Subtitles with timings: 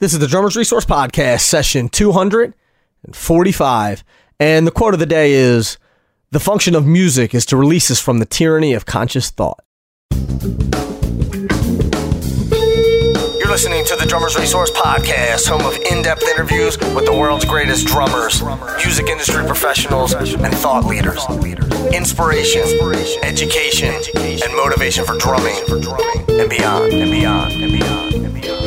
[0.00, 4.04] This is the Drummers Resource Podcast, session 245.
[4.38, 5.76] And the quote of the day is
[6.30, 9.58] The function of music is to release us from the tyranny of conscious thought.
[10.12, 10.20] You're
[13.50, 17.88] listening to the Drummers Resource Podcast, home of in depth interviews with the world's greatest
[17.88, 18.40] drummers,
[18.76, 21.26] music industry professionals, and thought leaders.
[21.92, 22.62] Inspiration,
[23.24, 25.56] education, and motivation for drumming
[26.38, 28.57] and beyond, and beyond, and beyond, and beyond.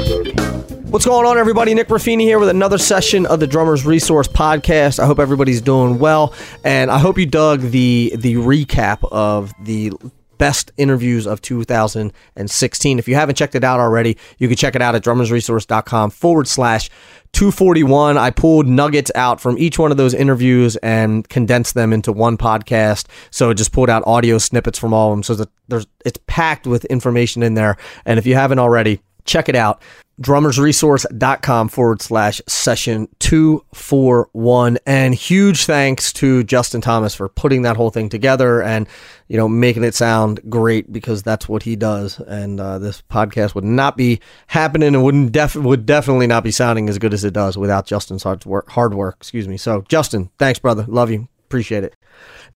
[0.91, 1.73] What's going on, everybody?
[1.73, 4.99] Nick Ruffini here with another session of the Drummers Resource Podcast.
[4.99, 6.33] I hope everybody's doing well,
[6.65, 9.93] and I hope you dug the the recap of the
[10.37, 12.99] best interviews of 2016.
[12.99, 16.49] If you haven't checked it out already, you can check it out at drummersresource.com forward
[16.49, 16.89] slash
[17.31, 18.17] 241.
[18.17, 22.35] I pulled nuggets out from each one of those interviews and condensed them into one
[22.35, 23.05] podcast.
[23.29, 25.23] So it just pulled out audio snippets from all of them.
[25.23, 27.77] So that there's it's packed with information in there.
[28.03, 29.81] And if you haven't already, check it out
[30.21, 37.89] drummersresource.com forward slash session 241 and huge thanks to justin thomas for putting that whole
[37.89, 38.87] thing together and
[39.27, 42.19] you know making it sound great because that's what he does.
[42.19, 46.51] And uh, this podcast would not be happening and wouldn't def- would definitely not be
[46.51, 49.55] sounding as good as it does without justin's hard work hard work excuse me.
[49.57, 50.85] So justin thanks brother.
[50.87, 51.29] Love you.
[51.45, 51.95] Appreciate it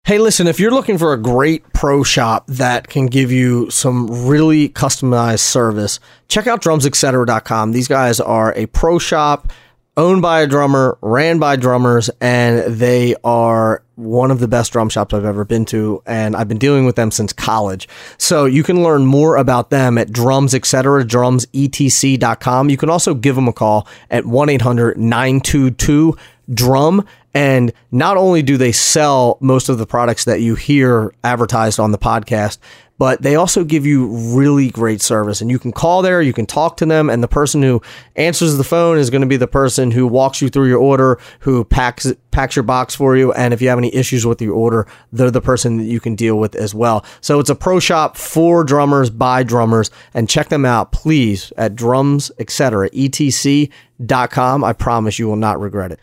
[0.03, 4.25] Hey, listen, if you're looking for a great pro shop that can give you some
[4.25, 7.71] really customized service, check out drumsetcetera.com.
[7.71, 9.53] These guys are a pro shop
[9.97, 14.89] owned by a drummer, ran by drummers, and they are one of the best drum
[14.89, 17.88] shops I've ever been to, and I've been dealing with them since college.
[18.17, 22.69] So you can learn more about them at drums, etc., drumsetc.com.
[22.71, 26.17] You can also give them a call at 1 800 922
[26.53, 31.79] drum and not only do they sell most of the products that you hear advertised
[31.79, 32.57] on the podcast,
[33.01, 35.41] but they also give you really great service.
[35.41, 37.81] And you can call there, you can talk to them, and the person who
[38.15, 41.19] answers the phone is going to be the person who walks you through your order,
[41.39, 43.33] who packs packs your box for you.
[43.33, 46.13] And if you have any issues with your order, they're the person that you can
[46.13, 47.03] deal with as well.
[47.21, 51.75] So it's a pro shop for drummers by drummers, and check them out, please, at
[51.75, 52.87] drums, etc.
[52.93, 54.64] etc.com.
[54.64, 55.99] I promise you will not regret it.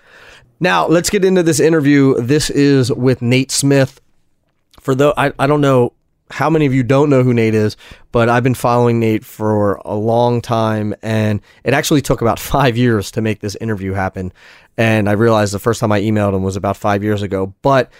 [0.61, 2.21] Now, let's get into this interview.
[2.21, 4.01] This is with Nate Smith.
[4.81, 5.93] For though I, I don't know
[6.31, 7.77] how many of you don't know who Nate is,
[8.13, 12.77] but I've been following Nate for a long time and it actually took about 5
[12.77, 14.33] years to make this interview happen.
[14.77, 17.91] And I realized the first time I emailed him was about 5 years ago, but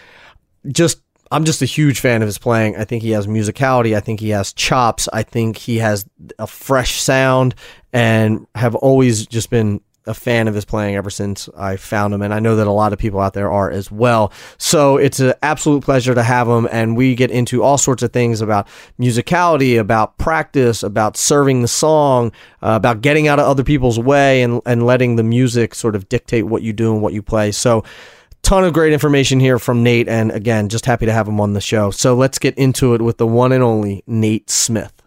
[0.67, 2.77] just I'm just a huge fan of his playing.
[2.77, 3.95] I think he has musicality.
[3.95, 5.09] I think he has chops.
[5.13, 6.07] I think he has
[6.39, 7.55] a fresh sound
[7.93, 12.23] and have always just been a fan of his playing ever since I found him,
[12.23, 14.33] and I know that a lot of people out there are as well.
[14.57, 18.13] So it's an absolute pleasure to have him, and we get into all sorts of
[18.13, 18.67] things about
[18.99, 22.33] musicality, about practice, about serving the song,
[22.63, 26.09] uh, about getting out of other people's way, and and letting the music sort of
[26.09, 27.53] dictate what you do and what you play.
[27.53, 27.85] So.
[28.41, 31.55] Ton of great information here from Nate, and again, just happy to have him on
[31.55, 31.91] the show.
[31.91, 34.98] So let's get into it with the one and only Nate Smith.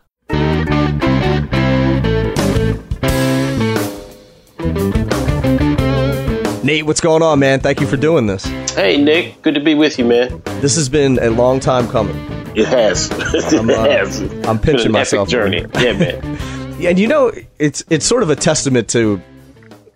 [6.64, 7.60] Nate, what's going on, man?
[7.60, 8.46] Thank you for doing this.
[8.76, 9.42] Hey, Nick.
[9.42, 10.44] Good to be with you, man.
[10.62, 12.16] This has been a long time coming.
[12.56, 13.10] It has.
[13.52, 14.22] I'm, uh, it has.
[14.46, 15.28] I'm pinching myself.
[15.28, 15.66] Journey.
[15.80, 16.24] Yeah, man.
[16.86, 19.20] and you know, it's it's sort of a testament to,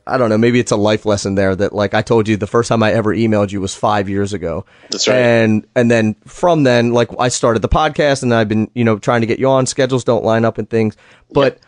[0.08, 2.48] I don't know, maybe it's a life lesson there that, like I told you, the
[2.48, 4.66] first time I ever emailed you was five years ago.
[4.90, 5.18] That's right.
[5.18, 8.98] And and then from then, like I started the podcast, and I've been you know
[8.98, 9.68] trying to get you on.
[9.68, 10.98] Schedules don't line up and things,
[11.32, 11.60] but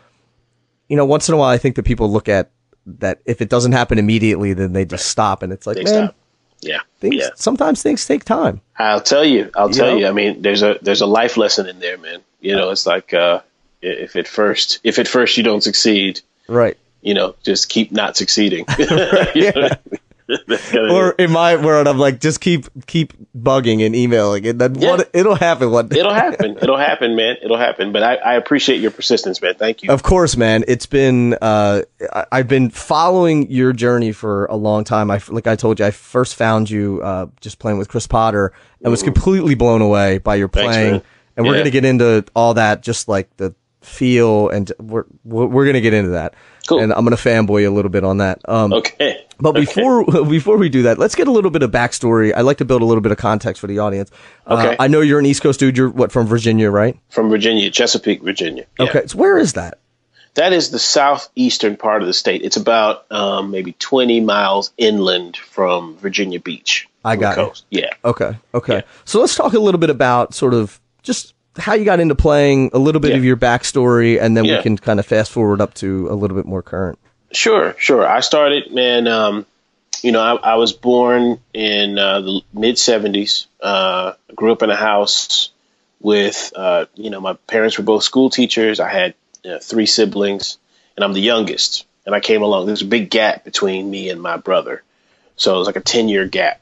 [0.88, 2.50] you know, once in a while, I think that people look at
[2.98, 6.06] that if it doesn't happen immediately, then they just stop, and it's like, They man,
[6.08, 6.14] stop.
[6.60, 6.80] Yeah.
[7.00, 7.28] things yeah.
[7.36, 8.60] sometimes things take time.
[8.78, 9.50] I'll tell you.
[9.54, 9.96] I'll You tell know?
[9.98, 10.06] you.
[10.08, 12.20] I mean, there's a there's a life lesson in there, man.
[12.40, 13.40] You know, it's like uh,
[13.82, 16.76] if at first if at first you don't succeed, Right.
[17.02, 18.64] you know, just keep not succeeding.
[18.78, 18.86] Know?
[18.86, 19.78] That's kinda
[20.74, 24.90] Or in my world, I'm like, just keep keep bugging and emailing, and then Yeah.
[24.96, 25.10] what?
[25.12, 26.00] It'll happen one day.
[26.00, 26.58] It'll happen.
[26.62, 27.36] It'll happen, man.
[27.42, 27.92] It'll happen.
[27.92, 29.54] But I, I appreciate your persistence, man.
[29.54, 29.90] Thank you.
[29.90, 30.64] Of course, man.
[30.68, 31.82] It's been uh,
[32.30, 35.10] I've been following your journey for a long time.
[35.10, 38.52] I like I told you, I first found you uh, just playing with Chris Potter
[38.82, 40.92] and was completely blown away by your Thanks, playing.
[40.92, 41.02] man.
[41.36, 41.60] And we're Yeah.
[41.60, 45.94] gonna get into all that, just like the feel, and we're we're, we're gonna get
[45.94, 46.34] into that.
[46.68, 46.80] Cool.
[46.80, 48.40] And I'm gonna fanboy a little bit on that.
[48.48, 49.24] Um, Okay.
[49.40, 49.60] But Okay.
[49.60, 52.32] before before we do that, let's get a little bit of backstory.
[52.34, 54.10] I like to build a little bit of context for the audience.
[54.46, 54.76] Uh, Okay.
[54.78, 55.76] I know you're an East Coast dude.
[55.76, 56.96] You're what from Virginia, right?
[57.08, 58.66] from Virginia, Chesapeake, Virginia.
[58.78, 58.86] Yeah.
[58.86, 59.06] Okay.
[59.06, 59.78] So where is that?
[60.34, 62.42] That is the southeastern part of the state.
[62.42, 66.86] It's about um, maybe 20 miles inland from Virginia Beach.
[67.04, 67.62] I got it.
[67.70, 67.90] Yeah.
[68.04, 68.36] Okay.
[68.54, 68.74] Okay.
[68.76, 68.80] Yeah.
[69.04, 72.70] So let's talk a little bit about sort of just how you got into playing,
[72.72, 73.16] a little bit Yeah.
[73.18, 76.36] of your backstory, and then we can kind of fast forward up to a little
[76.36, 76.98] bit more current.
[77.32, 78.06] Sure, sure.
[78.06, 79.06] I started, man.
[79.06, 79.46] Um,
[80.02, 83.46] you know, I, I, was born in uh, the mid '70s.
[83.60, 85.50] Uh, grew up in a house
[86.00, 88.80] with, uh, you know, my parents were both school teachers.
[88.80, 90.56] I had you know, three siblings,
[90.96, 91.84] and I'm the youngest.
[92.06, 92.66] And I came along.
[92.66, 94.82] There's a big gap between me and my brother,
[95.36, 96.60] so it was like a ten year gap.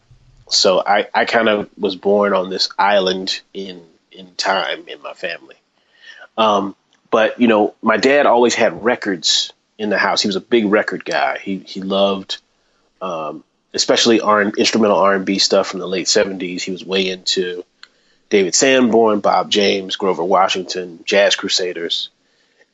[0.48, 3.82] So I, I kind of was born on this island in
[4.16, 5.56] in time in my family.
[6.36, 6.74] Um,
[7.10, 10.22] but you know, my dad always had records in the house.
[10.22, 11.38] He was a big record guy.
[11.38, 12.38] He he loved,
[13.00, 16.62] um, especially R instrumental R and B stuff from the late seventies.
[16.62, 17.64] He was way into
[18.28, 22.10] David Sanborn, Bob James, Grover Washington, Jazz Crusaders,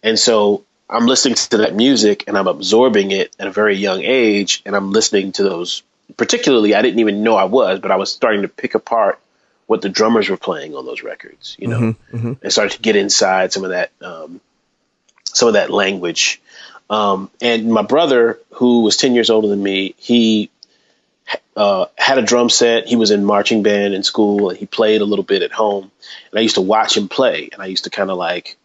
[0.03, 4.03] and so I'm listening to that music and I'm absorbing it at a very young
[4.03, 5.83] age, and I'm listening to those.
[6.17, 9.19] Particularly, I didn't even know I was, but I was starting to pick apart
[9.73, 12.33] what the drummers were playing on those records, you know, mm-hmm, mm-hmm.
[12.43, 14.39] and started to get inside some of that, um,
[15.25, 16.43] some of that language.
[16.91, 20.51] Um, and my brother, who was 10 years older than me, he
[21.57, 22.87] uh, had a drum set.
[22.87, 25.91] He was in marching band in school and he played a little bit at home.
[26.31, 28.59] And I used to watch him play and I used to kind of like,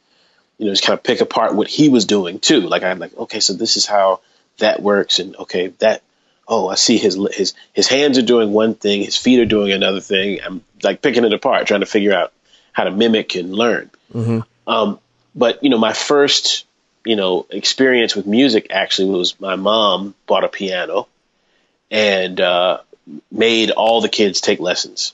[0.58, 2.60] you know, just kind of pick apart what he was doing too.
[2.60, 4.20] Like I'm like, okay, so this is how
[4.58, 5.20] that works.
[5.20, 6.02] And okay, that
[6.48, 9.72] oh, I see his his his hands are doing one thing, his feet are doing
[9.72, 10.40] another thing.
[10.44, 12.34] I'm like picking it apart, trying to figure out
[12.72, 13.90] how to mimic and learn.
[14.14, 14.40] Mm-hmm.
[14.72, 15.00] Um,
[15.36, 16.66] but you know, my first
[17.06, 21.08] you know experience with music actually was my mom bought a piano
[21.92, 22.80] and uh,
[23.32, 25.14] made all the kids take lessons.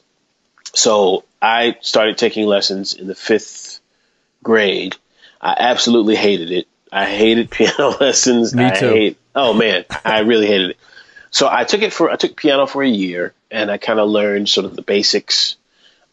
[0.73, 3.79] So I started taking lessons in the fifth
[4.41, 4.95] grade.
[5.39, 6.67] I absolutely hated it.
[6.91, 8.53] I hated piano lessons.
[8.53, 8.87] Me too.
[8.87, 10.77] I hate, oh man, I really hated it.
[11.33, 14.07] So I took it for I took piano for a year, and I kind of
[14.07, 15.57] learned sort of the basics.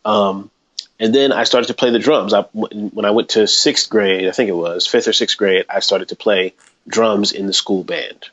[0.02, 0.50] Um,
[0.99, 2.32] and then I started to play the drums.
[2.32, 5.67] I, when I went to sixth grade, I think it was fifth or sixth grade,
[5.69, 6.55] I started to play
[6.88, 8.31] drums in the school band.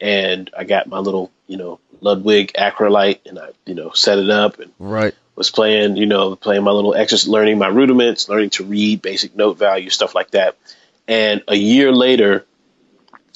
[0.00, 4.30] And I got my little, you know, Ludwig Acrolite, and I, you know, set it
[4.30, 5.14] up and right.
[5.34, 9.34] was playing, you know, playing my little exercise, learning my rudiments, learning to read basic
[9.34, 10.56] note value, stuff like that.
[11.08, 12.46] And a year later,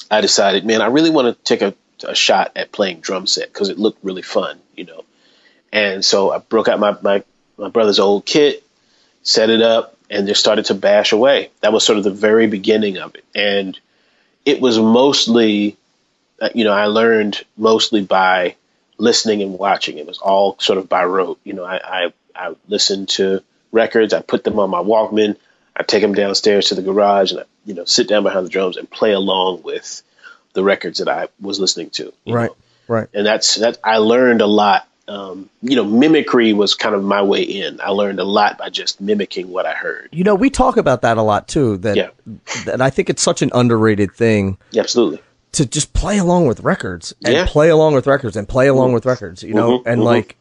[0.09, 1.75] I decided, man, I really want to take a
[2.05, 5.05] a shot at playing drum set because it looked really fun, you know.
[5.73, 7.23] And so I broke out my, my,
[7.57, 8.65] my brother's old kit,
[9.23, 11.51] set it up, and just started to bash away.
[11.61, 13.25] That was sort of the very beginning of it.
[13.35, 13.79] And
[14.45, 15.77] it was mostly,
[16.41, 18.57] uh, you know, I learned mostly by
[18.99, 19.99] listening and watching.
[19.99, 21.41] It was all sort of by rote.
[21.45, 25.37] You know, I, I, I listened to records, I put them on my Walkman,
[25.77, 28.51] I take them downstairs to the garage, and I, you know, sit down behind the
[28.51, 30.03] drums and play along with
[30.56, 32.12] the records that I was listening to.
[32.26, 32.56] Right, know?
[32.88, 33.08] right.
[33.14, 33.79] And that's that.
[33.85, 34.88] I learned a lot.
[35.06, 37.81] Um, you know, mimicry was kind of my way in.
[37.81, 40.08] I learned a lot by just mimicking what I heard.
[40.11, 41.76] You know, we talk about that a lot too.
[41.76, 42.08] That, yeah.
[42.64, 44.58] that I think it's such an underrated thing.
[44.73, 45.20] Yeah, absolutely.
[45.53, 47.47] To just play along with records and yeah.
[47.47, 48.94] play along with records and play along mm-hmm.
[48.94, 49.44] with records.
[49.44, 49.88] You know, mm-hmm.
[49.88, 50.06] and mm-hmm.
[50.06, 50.37] like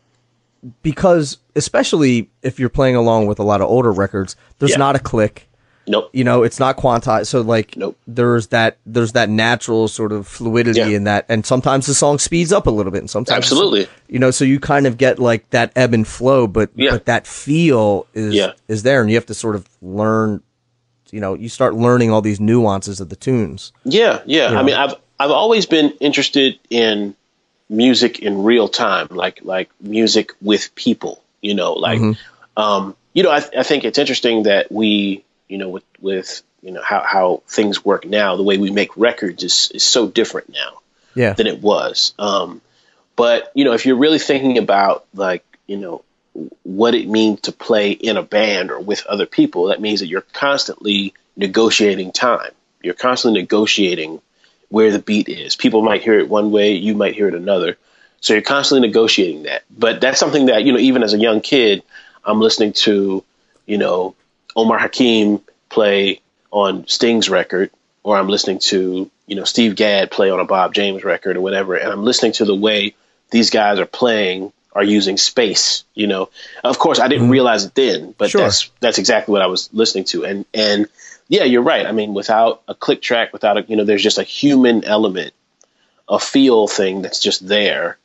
[0.82, 4.78] because especially if you're playing along with a lot of older records, there's yeah.
[4.78, 5.48] not a click
[5.88, 6.10] Nope.
[6.14, 7.28] You know, it's not quantized.
[7.28, 7.96] So like, nope.
[8.08, 10.88] there's that, there's that natural sort of fluidity yeah.
[10.88, 11.26] in that.
[11.30, 14.46] And sometimes the song speeds up a little bit and sometimes, absolutely, you know, so
[14.46, 16.90] you kind of get like that ebb and flow, but, yeah.
[16.90, 18.54] but that feel is, yeah.
[18.68, 20.42] is there and you have to sort of learn,
[21.12, 23.72] you know, you start learning all these nuances of the tunes.
[23.84, 24.22] Yeah.
[24.26, 24.48] Yeah.
[24.48, 24.60] You know?
[24.60, 27.16] I mean, I've, I've always been interested in
[27.70, 32.62] music in real time, like, like music with people, you know, like, mm-hmm.
[32.62, 36.72] um, you know, I, I think it's interesting that we, you know, with with you
[36.72, 40.50] know how how things work now, the way we make records is is so different
[40.50, 40.80] now
[41.14, 41.34] yeah.
[41.34, 42.14] than it was.
[42.20, 42.62] Um,
[43.16, 46.04] but you know, if you're really thinking about like you know
[46.64, 50.08] what it means to play in a band or with other people, that means that
[50.08, 52.52] you're constantly negotiating time.
[52.82, 54.22] You're constantly negotiating
[54.70, 55.56] where the beat is.
[55.56, 57.78] People might hear it one way, you might hear it another.
[58.20, 59.64] So you're constantly negotiating that.
[59.70, 61.84] But that's something that, you know, even as a young kid,
[62.24, 63.24] I'm listening to,
[63.66, 64.16] you know,
[64.56, 66.22] Omar Hakim play
[66.52, 67.72] on Sting's record,
[68.04, 71.42] or I'm listening to you know Steve Gadd play on a Bob James record or
[71.42, 72.96] whatever, and I'm listening to the way
[73.32, 75.84] these guys are playing are using space.
[75.94, 76.30] You know,
[76.64, 77.32] of course I didn't mm-hmm.
[77.32, 78.42] realize it then, but sure.
[78.42, 80.88] that's that's exactly what I was listening to, and and
[81.28, 81.86] yeah, you're right.
[81.86, 85.34] I mean, without a click track, without a you know, there's just a human element,
[86.08, 87.98] a feel thing that's just there,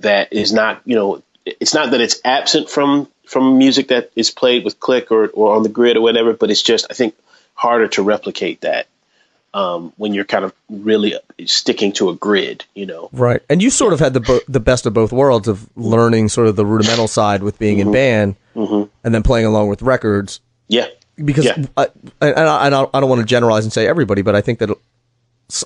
[0.00, 4.30] that is not you know, it's not that it's absent from from music that is
[4.30, 7.14] played with click or, or on the grid or whatever, but it's just I think
[7.54, 8.86] harder to replicate that
[9.52, 11.14] um, when you're kind of really
[11.46, 13.10] sticking to a grid, you know.
[13.12, 16.28] Right, and you sort of had the bo- the best of both worlds of learning
[16.30, 17.88] sort of the rudimental side with being mm-hmm.
[17.88, 18.90] in band, mm-hmm.
[19.04, 20.40] and then playing along with records.
[20.68, 20.86] Yeah,
[21.22, 21.66] because yeah.
[21.76, 21.88] I,
[22.22, 24.70] I, I don't, I don't want to generalize and say everybody, but I think that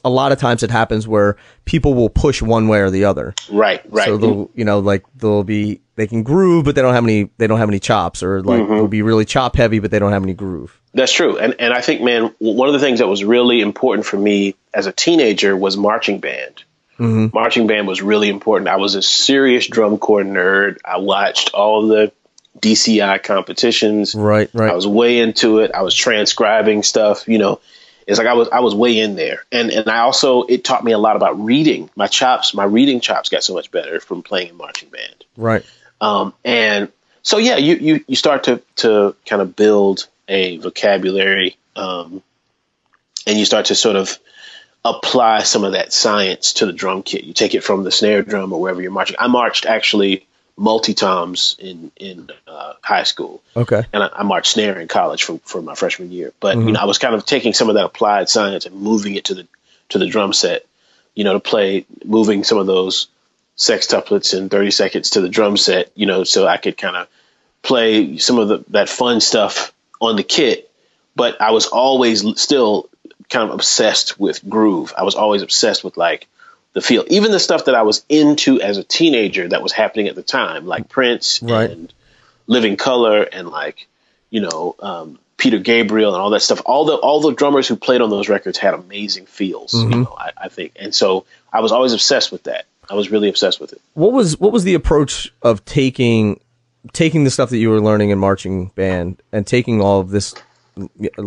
[0.04, 3.35] a lot of times it happens where people will push one way or the other.
[3.50, 4.07] Right, right.
[4.07, 7.31] So they'll, you know, like they'll be they can groove, but they don't have any
[7.39, 8.75] they don't have any chops, or like mm-hmm.
[8.75, 10.81] they'll be really chop heavy, but they don't have any groove.
[10.95, 14.07] That's true, and and I think, man, one of the things that was really important
[14.07, 16.65] for me as a teenager was marching band.
[16.99, 17.35] Mm-hmm.
[17.35, 18.69] Marching band was really important.
[18.69, 20.79] I was a serious drum corps nerd.
[20.85, 22.13] I watched all the
[22.59, 24.15] DCI competitions.
[24.15, 24.71] Right, right.
[24.71, 25.73] I was way into it.
[25.75, 27.27] I was transcribing stuff.
[27.27, 27.61] You know,
[28.07, 30.85] it's like I was I was way in there, and and I also it taught
[30.85, 31.91] me a lot about reading.
[31.97, 35.25] My chops, my reading chops got so much better from playing in marching band.
[35.37, 35.65] Right.
[36.02, 36.90] Um, and
[37.23, 42.23] so yeah, you you you start to to kind of build a vocabulary, um,
[43.26, 44.18] and you start to sort of
[44.85, 47.23] apply some of that science to the drum kit.
[47.23, 49.16] You take it from the snare drum or wherever you're marching.
[49.21, 53.40] I marched actually multi toms in in uh, high school.
[53.56, 56.32] Okay, and I, I, marched snare in college for, for my freshman year.
[56.40, 56.66] But mm-hmm.
[56.66, 59.26] you know, I was kind of taking some of that applied science and moving it
[59.26, 59.47] to the
[59.90, 60.66] to the drum set.
[61.14, 63.06] You know, to play, moving some of those
[63.56, 65.90] sextuplets in 30 seconds to the drum set.
[65.94, 67.09] You know, so I could kind of
[67.62, 70.71] play some of the that fun stuff on the kit.
[71.14, 72.88] But I was always still
[73.28, 74.92] kind of obsessed with groove.
[74.97, 76.28] I was always obsessed with like
[76.73, 77.04] the feel.
[77.09, 80.23] Even the stuff that I was into as a teenager that was happening at the
[80.23, 81.71] time, like Prince right.
[81.71, 81.92] and
[82.47, 83.88] Living Colour and like,
[84.30, 86.62] you know, um, Peter Gabriel and all that stuff.
[86.64, 89.90] All the all the drummers who played on those records had amazing feels, mm-hmm.
[89.90, 90.73] you know, I, I think.
[90.76, 92.66] And so I was always obsessed with that.
[92.91, 93.81] I was really obsessed with it.
[93.95, 96.41] What was what was the approach of taking
[96.93, 100.35] taking the stuff that you were learning in marching band and taking all of this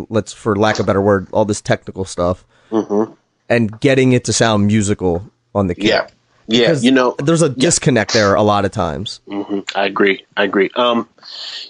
[0.08, 3.12] let's for lack of a better word all this technical stuff mm-hmm.
[3.48, 5.84] and getting it to sound musical on the kit.
[5.84, 6.06] Yeah.
[6.48, 8.20] Yeah, because you know, there's a disconnect yeah.
[8.20, 9.20] there a lot of times.
[9.26, 9.60] Mm-hmm.
[9.74, 10.24] I agree.
[10.36, 10.70] I agree.
[10.76, 11.08] Um,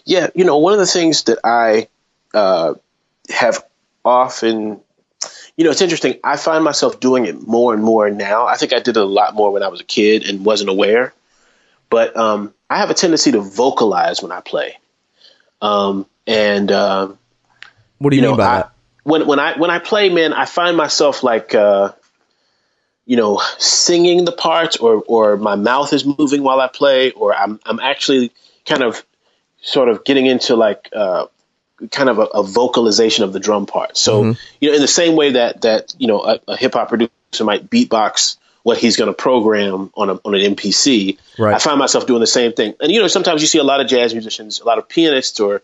[0.05, 1.89] yeah, you know, one of the things that I
[2.35, 2.75] uh,
[3.31, 3.65] have
[4.05, 4.81] often,
[5.57, 6.19] you know, it's interesting.
[6.23, 8.47] I find myself doing it more and more now.
[8.47, 10.71] I think I did it a lot more when I was a kid and wasn't
[10.71, 11.15] aware.
[11.89, 14.79] But um, I have a tendency to vocalize when I play.
[15.63, 17.09] Um, and uh,
[17.99, 18.73] what do you, you mean know, by I, that?
[19.05, 21.55] When when I when I play, man, I find myself like.
[21.55, 21.93] Uh,
[23.09, 27.33] you know, singing the parts or or my mouth is moving while I play, or
[27.33, 28.33] I'm I'm actually
[28.67, 29.07] kind of
[29.63, 31.27] sort of getting into like uh,
[31.91, 33.97] kind of a, a, vocalization of the drum part.
[33.97, 34.41] So mm-hmm.
[34.61, 37.11] you know, in the same way that that you know a, a hip hop producer
[37.41, 41.55] might beatbox what he's going to program on a, on an MPC, right.
[41.55, 42.75] I find myself doing the same thing.
[42.81, 45.39] And you know, sometimes you see a lot of jazz musicians, a lot of pianists
[45.39, 45.63] or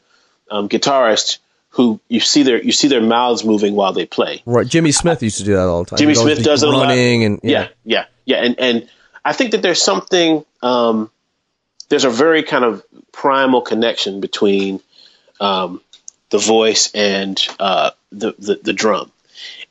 [0.49, 1.39] um, guitarists
[1.71, 4.43] who you see their you see their mouths moving while they play.
[4.47, 4.67] Right.
[4.67, 5.99] Jimmy Smith used to do that all the time.
[5.99, 6.91] Jimmy Smith does it a lot.
[6.91, 7.51] And yeah.
[7.51, 8.45] yeah, yeah, yeah.
[8.45, 8.89] And and
[9.25, 11.11] I think that there's something um,
[11.89, 14.81] there's a very kind of primal connection between
[15.41, 15.81] um,
[16.33, 19.13] the voice and uh, the, the the drum.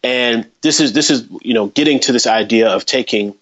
[0.04, 3.36] And this is this is you know getting to this idea of taking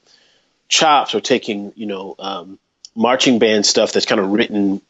[0.70, 2.58] chops or taking you know um,
[2.96, 4.82] marching band stuff that's kind of written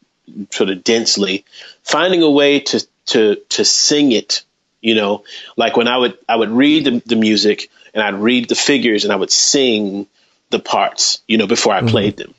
[0.51, 1.43] sort of densely,
[1.83, 4.43] finding a way to to to sing it.
[4.81, 5.23] You know,
[5.57, 9.03] like when I would I would read the, the music and I'd read the figures
[9.05, 10.05] and I would sing
[10.51, 11.21] the parts.
[11.27, 11.89] You know, before I mm-hmm.
[11.89, 12.35] played them.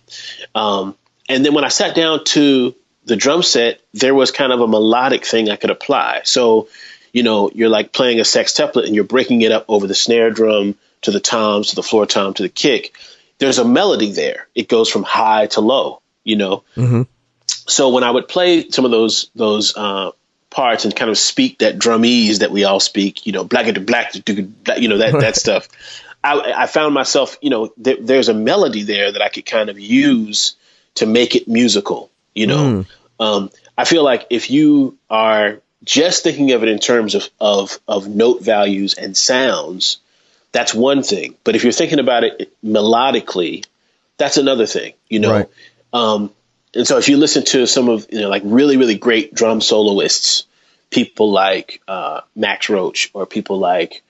[0.54, 0.96] Um,
[1.28, 2.74] and then when I sat down to
[3.10, 6.22] the drum set, there was kind of a melodic thing I could apply.
[6.24, 6.68] So,
[7.12, 10.30] you know, you're like playing a sextuplet and you're breaking it up over the snare
[10.30, 12.94] drum to the toms to the floor tom to the kick.
[13.38, 14.46] There's a melody there.
[14.54, 16.00] It goes from high to low.
[16.22, 16.62] You know.
[16.76, 17.02] Mm-hmm.
[17.48, 20.12] So when I would play some of those those uh,
[20.50, 23.80] parts and kind of speak that drumese that we all speak, you know, black to
[23.80, 25.68] black, you know, that, that stuff.
[26.22, 29.70] I, I, found myself, you know, th- there's a melody there that I could kind
[29.70, 30.54] of use
[30.96, 32.82] to make it musical, you know.
[32.82, 32.86] Mm.
[33.20, 37.78] Um, I feel like if you are just thinking of it in terms of, of,
[37.86, 39.98] of note values and sounds,
[40.52, 41.36] that's one thing.
[41.44, 43.64] But if you're thinking about it melodically,
[44.16, 45.32] that's another thing, you know.
[45.32, 45.48] Right.
[45.92, 46.32] Um,
[46.74, 49.60] and so if you listen to some of you know like really really great drum
[49.60, 50.44] soloists,
[50.90, 54.02] people like uh, Max Roach or people like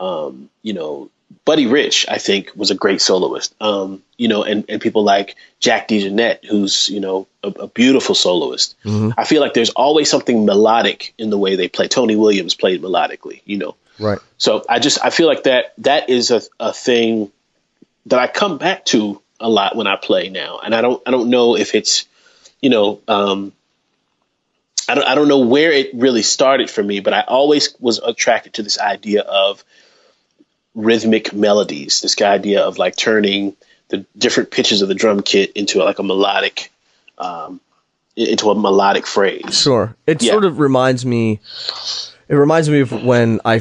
[0.00, 1.10] um, you know
[1.44, 3.54] Buddy Rich, I think was a great soloist.
[3.60, 8.14] Um, you know, and, and people like Jack DeJohnette, who's you know a, a beautiful
[8.14, 8.76] soloist.
[8.84, 9.18] Mm-hmm.
[9.18, 11.88] I feel like there's always something melodic in the way they play.
[11.88, 13.76] Tony Williams played melodically, you know.
[13.98, 14.18] Right.
[14.38, 17.30] So I just I feel like that that is a, a thing
[18.06, 21.10] that I come back to a lot when I play now, and I don't I
[21.10, 22.06] don't know if it's
[22.60, 23.52] you know um,
[24.88, 27.98] I don't I don't know where it really started for me, but I always was
[27.98, 29.64] attracted to this idea of
[30.76, 32.02] rhythmic melodies.
[32.02, 33.56] This idea of like turning
[33.88, 36.70] the different pitches of the drum kit into like a melodic
[37.18, 37.60] um,
[38.14, 39.60] into a melodic phrase.
[39.60, 40.30] Sure, it yeah.
[40.30, 41.40] sort of reminds me.
[42.28, 43.60] It reminds me of when I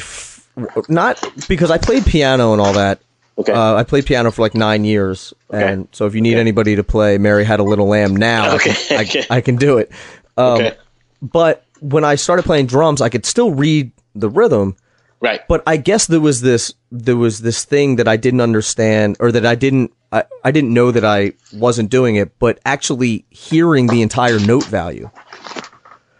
[0.87, 2.99] not because I played piano and all that.
[3.37, 3.51] Okay.
[3.51, 5.73] Uh, I played piano for like nine years, Okay.
[5.73, 8.57] and so if you need anybody to play "Mary Had a Little Lamb" now, I
[8.59, 9.25] can- I, okay.
[9.29, 9.91] I can do it.
[10.37, 10.77] Um, okay.
[11.21, 14.77] But when I started playing drums, I could still read the rhythm.
[15.21, 15.41] Right.
[15.47, 19.31] But I guess there was this there was this thing that I didn't understand, or
[19.31, 23.87] that I didn't I, I didn't know that I wasn't doing it, but actually hearing
[23.87, 25.09] the entire note value.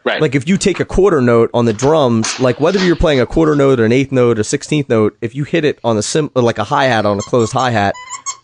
[0.04, 0.22] right.
[0.22, 3.25] Like if you take a quarter note on the drums, like whether you're playing a
[3.25, 5.98] quarter note, or an eighth note, or a sixteenth note, if you hit it on
[5.98, 7.94] a sim like a hi hat on a closed hi hat,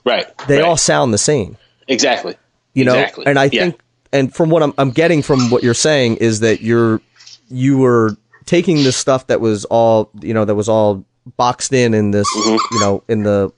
[0.05, 0.25] right.
[0.47, 0.65] they right.
[0.65, 1.57] all sound the same.
[1.87, 2.35] exactly.
[2.73, 3.25] You know, Exactly.
[3.25, 3.61] and I Yeah.
[3.63, 3.81] think,
[4.13, 7.01] and from what I'm I'm getting from what you're saying is that you're
[7.49, 11.03] you were taking this stuff that was all you know that was all
[11.37, 12.73] boxed in in this Mm-hmm.
[12.75, 13.51] you know in the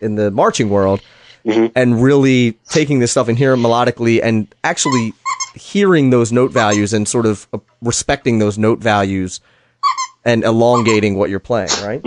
[0.00, 1.00] in the marching world
[1.46, 1.72] Mm-hmm.
[1.74, 5.14] and really taking this stuff and hearing melodically and actually
[5.54, 7.48] hearing those note values and sort of
[7.80, 9.40] respecting those note values
[10.24, 12.02] and elongating what you're playing right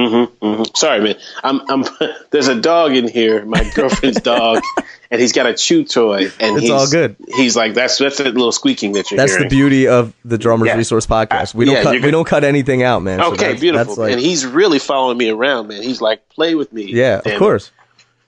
[0.76, 1.16] Sorry, man.
[1.44, 1.62] I'm.
[1.70, 1.86] I'm.
[2.32, 3.44] There's a dog in here.
[3.46, 4.62] My girlfriend's dog,
[5.10, 6.26] and he's got a chew toy.
[6.40, 7.16] And It's he's, all good.
[7.36, 10.68] He's like that's that's that little squeaking that you're that's the beauty of the drummers
[10.68, 10.76] Yeah.
[10.76, 13.38] resource podcast we Uh, don't yeah, cut we don't cut anything out man So Okay,
[13.38, 13.86] that's- beautiful.
[13.86, 15.82] that's like- and he's really following me around, man.
[15.82, 16.92] He's like, play with me.
[16.94, 17.40] yeah of it.
[17.40, 17.72] course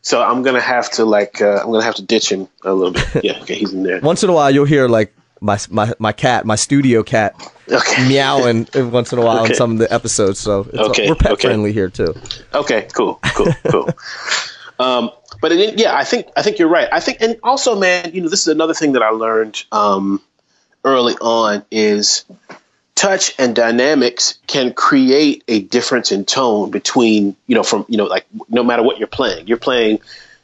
[0.01, 2.93] So I'm gonna have to like, uh, I'm gonna have to ditch him a little
[2.93, 3.07] bit.
[3.23, 3.41] Yeah.
[3.41, 3.99] Okay, he's in there.
[4.01, 7.35] once in a while you'll hear like my my my cat, my studio cat,
[7.69, 8.07] Okay.
[8.07, 9.53] meowing once in a while Okay.
[9.53, 10.39] in some of the episodes.
[10.39, 11.47] So it's, Okay, we're pet okay.
[11.47, 12.13] friendly here too.
[12.53, 13.89] Okay, cool, cool, cool.
[14.79, 16.87] um, but it, yeah, I think I think you're right.
[16.91, 20.21] I think, and also, man, you know, this is another thing that I learned um,
[20.83, 22.25] early on is
[22.95, 28.05] touch and dynamics can create a difference in tone between you know from you know
[28.05, 29.99] like no matter what you're playing, you're playing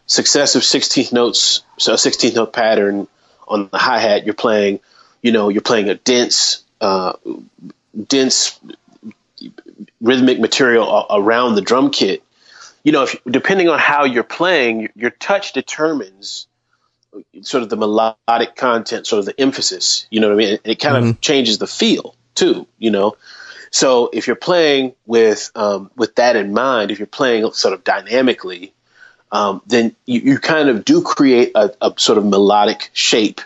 [0.08, 3.08] successive 16th notes, so a 16th note pattern
[3.48, 4.26] on the hi hat.
[4.26, 4.82] You're playing,
[5.22, 7.14] you know, you're playing a dense, uh,
[8.08, 8.60] dense
[10.02, 12.24] rhythmic material around the drum kit.
[12.84, 16.48] You know, if depending on how you're playing, your, touch determines
[17.42, 20.08] sort of the melodic content, sort of the emphasis.
[20.10, 20.60] You know what I mean?
[20.64, 22.68] It kind of changes the feel too.
[22.80, 23.18] You know,
[23.70, 27.84] so if you're playing with um, with that in mind, if you're playing sort of
[27.84, 28.74] dynamically,
[29.32, 33.42] um, then you, you kind of do create a, a sort of melodic shape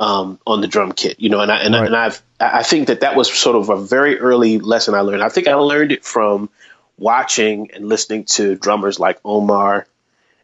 [0.00, 2.88] um, on the drum kit, you know, and I, and, I- and I've, I think
[2.88, 5.22] that that was sort of a very early lesson I learned.
[5.22, 6.50] I think I learned it from
[6.98, 9.86] watching and listening to drummers like Omar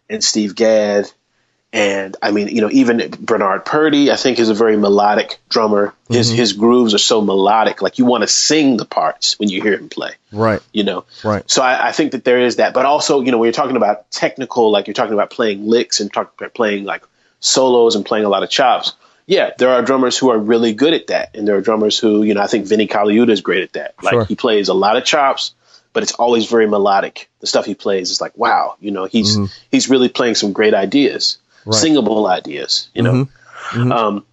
[0.09, 1.11] and Steve Gadd.
[1.73, 5.95] And I mean, you know, even Bernard Purdie, I think is a very melodic drummer.
[6.09, 6.37] His, mm-hmm.
[6.37, 7.81] his grooves are so melodic.
[7.81, 10.61] Like you want to sing the parts when you hear him play Right.
[10.73, 11.05] you know.
[11.23, 11.49] Right.
[11.49, 13.77] So I, I think that there is that, but also, you know, when you're talking
[13.77, 17.05] about technical, like you're talking about playing licks and talk, playing like
[17.39, 18.95] solos and playing a lot of chops.
[19.27, 22.23] Yeah, there are drummers who are really good at that, and there are drummers who,
[22.23, 23.95] you know, I think Vinnie Colaiuta is great at that.
[24.03, 24.25] Like Sure.
[24.25, 25.55] he plays a lot of chops,
[25.93, 27.29] but it's always very melodic.
[27.41, 29.37] The stuff he plays is like, wow, you know, he's
[29.71, 31.39] he's really playing some great ideas,
[31.71, 33.29] singable ideas, you know.
[33.75, 34.25] Um,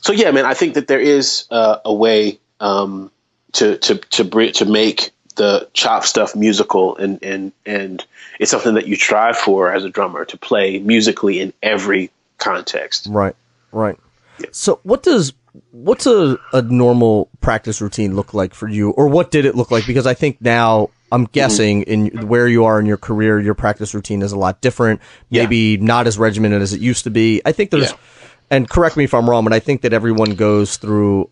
[0.00, 3.10] so yeah, man, I think that there is uh, a way um,
[3.52, 8.04] to to to bring, to make the chop stuff musical, and and and
[8.38, 13.06] it's something that you strive for as a drummer to play musically in every context.
[13.10, 13.36] Right.
[13.72, 13.98] Right.
[14.52, 15.32] So what does
[15.70, 19.70] what's a, a normal practice routine look like for you or what did it look
[19.70, 21.32] like because I think now I'm Mm-hmm.
[21.32, 25.00] guessing in where you are in your career your practice routine is a lot different
[25.30, 25.42] Yeah.
[25.44, 27.96] maybe not as regimented as it used to be I think there's Yeah.
[28.50, 31.30] and correct me if I'm wrong but I think that everyone goes through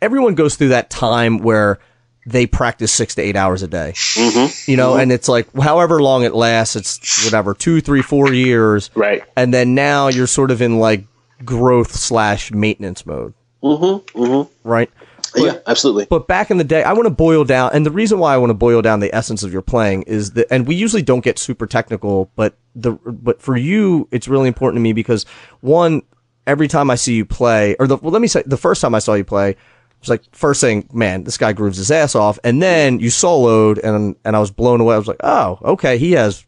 [0.00, 1.78] everyone goes through that time where
[2.24, 4.70] they practice 6 to 8 hours a day Mm-hmm.
[4.70, 8.90] you know and it's like however long it lasts it's whatever two three four years
[8.94, 9.22] Right.
[9.36, 11.04] and then now you're sort of in like
[11.44, 13.34] growth slash maintenance mode.
[13.62, 14.68] Mm-hmm, mm-hmm.
[14.68, 14.90] Right.
[15.34, 16.06] yeah, absolutely.
[16.08, 18.38] But back in the day, I want to boil down, and the reason why I
[18.38, 21.24] want to boil down the essence of your playing is that, and we usually don't
[21.24, 25.26] get super technical, but the, but for you, it's really important to me because
[25.60, 26.02] one,
[26.46, 28.94] every time I see you play, or the, well, let me say, the first time
[28.94, 29.56] I saw you play, it
[30.00, 33.82] was like first saying, man, this guy grooves his ass off, and then you soloed,
[33.82, 34.94] and and I was blown away.
[34.94, 36.46] I was like, oh, okay, he has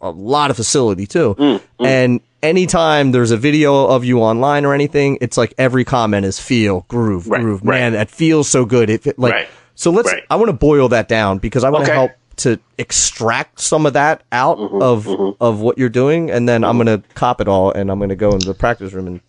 [0.00, 5.18] a lot of facility too, and anytime there's a video of you online or anything,
[5.20, 7.60] it's like every comment is feel, groove, Right, groove.
[7.64, 7.80] right.
[7.80, 8.88] Man, that feels so good.
[8.90, 9.90] It, it- like Right, so.
[9.90, 10.12] Let's.
[10.30, 11.98] I want to boil that down because I want to Okay.
[11.98, 15.08] help to extract some of that out Mm-hmm, of
[15.40, 18.30] of what you're doing, and then I'm gonna cop it all, and I'm gonna go
[18.32, 19.20] into the practice room and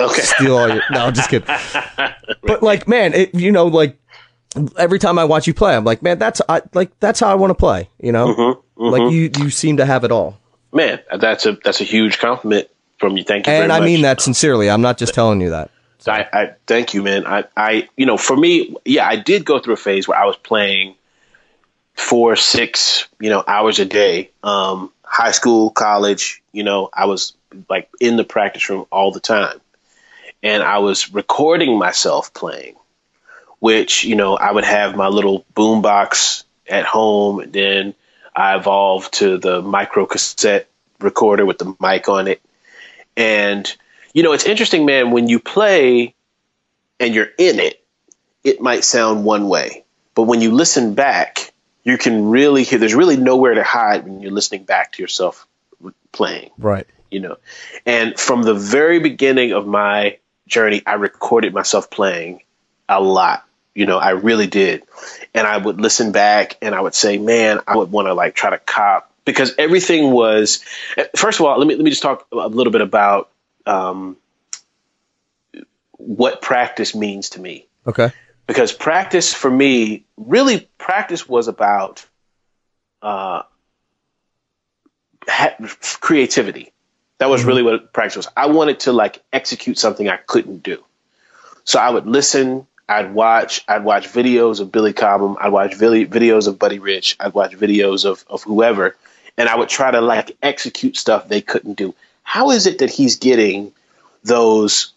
[0.00, 0.22] Okay.
[0.22, 0.82] steal all your.
[0.90, 1.48] No, I'm just kidding.
[2.42, 3.96] But like, man, it, you know, like
[4.76, 7.34] every time I watch you play, I'm like, man, that's I like that's how I
[7.34, 7.88] want to play.
[8.00, 10.38] You know, Mm-hmm, like you you seem to have it all,
[10.72, 13.24] Man, that's a that's a huge compliment from you.
[13.24, 13.86] Thank you and I much.
[13.86, 14.68] mean that sincerely.
[14.68, 15.70] I'm not just telling you that.
[16.06, 17.26] I, I thank you, man.
[17.26, 20.26] I, I, you know, for me, yeah, I did go through a phase where I
[20.26, 20.94] was playing
[21.94, 24.30] four, six, you know, hours a day.
[24.42, 27.32] Um, high school, college, you know, I was
[27.68, 29.60] like in the practice room all the time.
[30.42, 32.76] And I was recording myself playing,
[33.58, 37.40] which, you know, I would have my little boombox at home.
[37.40, 37.94] And then
[38.36, 40.68] I evolved to the micro cassette
[41.00, 42.42] recorder with the mic on it.
[43.16, 43.74] And,
[44.12, 46.14] you know, it's interesting, man, when you play
[47.00, 47.82] and you're in it,
[48.44, 49.84] it might sound one way.
[50.14, 54.20] But when you listen back, you can really hear there's really nowhere to hide when
[54.20, 55.46] you're listening back to yourself
[56.12, 56.50] playing.
[56.58, 56.86] Right.
[57.10, 57.36] You know.
[57.86, 62.42] And from the very beginning of my journey, I recorded myself playing
[62.88, 63.45] a lot.
[63.76, 64.84] You know, I really did.
[65.34, 68.34] And I would listen back and I would say, man, I would want to like
[68.34, 70.64] try to cop because everything was
[71.14, 73.30] first of all, let me let me just talk a little bit about
[73.66, 74.16] um,
[75.92, 77.66] what practice means to me.
[77.86, 78.12] Okay.
[78.46, 82.06] Because practice for me, really, practice was about
[83.02, 83.42] uh,
[85.28, 85.56] ha-
[86.00, 86.72] creativity.
[87.18, 88.28] That was really what practice was.
[88.36, 90.82] I wanted to like execute something I couldn't do.
[91.64, 96.46] So I would listen, I'd watch, I'd watch videos of Billy Cobham, I'd watch videos
[96.46, 98.96] of Buddy Rich, I'd watch videos of, of whoever,
[99.36, 101.94] and I would try to like execute stuff they couldn't do.
[102.22, 103.72] How is it that he's getting
[104.22, 104.92] those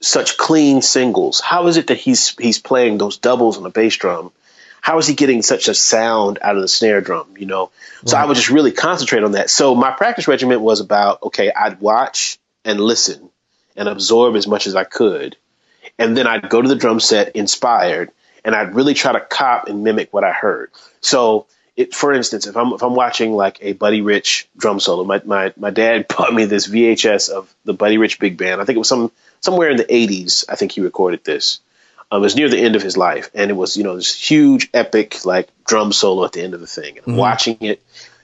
[0.00, 1.40] such clean singles?
[1.40, 4.32] How is it that he's he's playing those doubles on the bass drum?
[4.82, 7.34] How is he getting such a sound out of the snare drum?
[7.38, 7.70] You know,
[8.04, 9.50] so I would just really concentrate on that.
[9.50, 13.30] So my practice regimen was about okay, I'd watch and listen
[13.76, 15.36] and absorb as much as I could,
[16.00, 18.10] and then I'd go to the drum set inspired,
[18.42, 20.70] and I'd really try to cop and mimic what I heard.
[21.02, 25.04] So it, for instance, if I'm if I'm watching like a Buddy Rich drum solo,
[25.04, 28.60] my, my my dad bought me this VHS of the Buddy Rich big band.
[28.60, 30.46] I think it was some somewhere in the 80s.
[30.48, 31.60] I think he recorded this.
[32.10, 34.18] Um, it was near the end of his life, and it was you know this
[34.18, 36.96] huge epic like drum solo at the end of the thing.
[36.96, 37.82] And I'm watching it,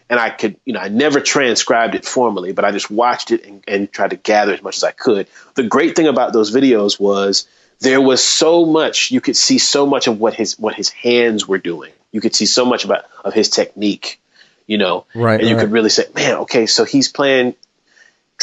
[0.09, 3.45] and I could you know I never transcribed it formally, but I just watched it
[3.45, 5.29] and, and tried to gather as much as I could.
[5.55, 7.47] The great thing about those videos was
[7.81, 11.47] there was so much you could see so much of what his what his hands
[11.47, 11.93] were doing.
[12.13, 14.21] You could see so much about of his technique,
[14.67, 15.63] you know, Right, And you right.
[15.63, 17.55] could really say, man, okay, so he's playing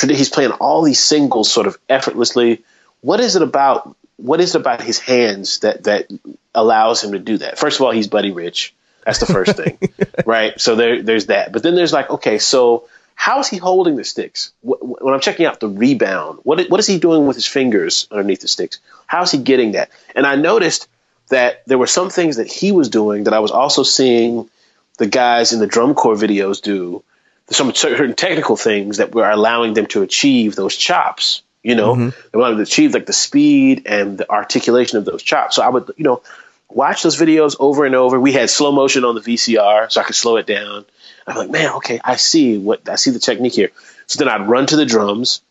[0.02, 2.64] he's playing all these singles sort of effortlessly.
[3.02, 3.96] What is it about?
[4.18, 6.08] What is it about his hands that that
[6.54, 7.58] allows him to do that?
[7.58, 8.74] First of all, he's Buddy Rich.
[9.06, 9.78] That's the first thing,
[10.26, 10.60] right?
[10.62, 11.52] So there, there's that.
[11.52, 14.52] But then there's like, okay, so how is he holding the sticks?
[14.62, 17.48] Wh- wh- When I'm checking out the rebound, what what is he doing with his
[17.48, 18.80] fingers underneath the sticks?
[19.08, 19.90] How is he getting that?
[20.16, 20.88] And I noticed
[21.30, 24.50] that there were some things that he was doing that I was also seeing
[24.98, 27.04] the guys in the drum corps videos do
[27.50, 31.42] some certain technical things that were allowing them to achieve those chops.
[31.62, 32.10] You know, mm-hmm.
[32.32, 35.56] they wanted to achieve like the speed and the articulation of those chops.
[35.56, 36.22] So I would, you know,
[36.70, 38.20] watch those videos over and over.
[38.20, 40.86] We had slow motion on the VCR, so I could slow it down.
[41.28, 43.72] I'm like, man, okay, I see what I see the technique here.
[44.08, 45.42] So then I'd run to the drums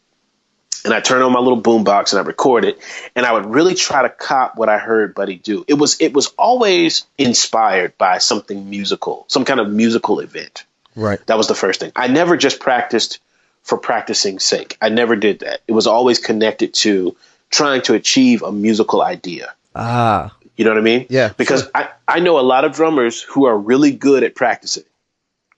[0.84, 2.78] and I turn on my little boombox and I record it,
[3.14, 5.64] and I would really try to cop what I heard Buddy do.
[5.68, 10.64] It was it was always inspired by something musical, some kind of musical event.
[10.94, 11.24] Right.
[11.26, 11.92] That was the first thing.
[11.96, 13.20] I never just practiced
[13.62, 14.76] for practicing's sake.
[14.80, 15.60] I never did that.
[15.66, 17.16] It was always connected to
[17.50, 19.54] trying to achieve a musical idea.
[19.74, 20.34] Ah.
[20.56, 21.06] You know what I mean?
[21.08, 24.84] Yeah, Because I, I know a lot of drummers who are really good at practicing.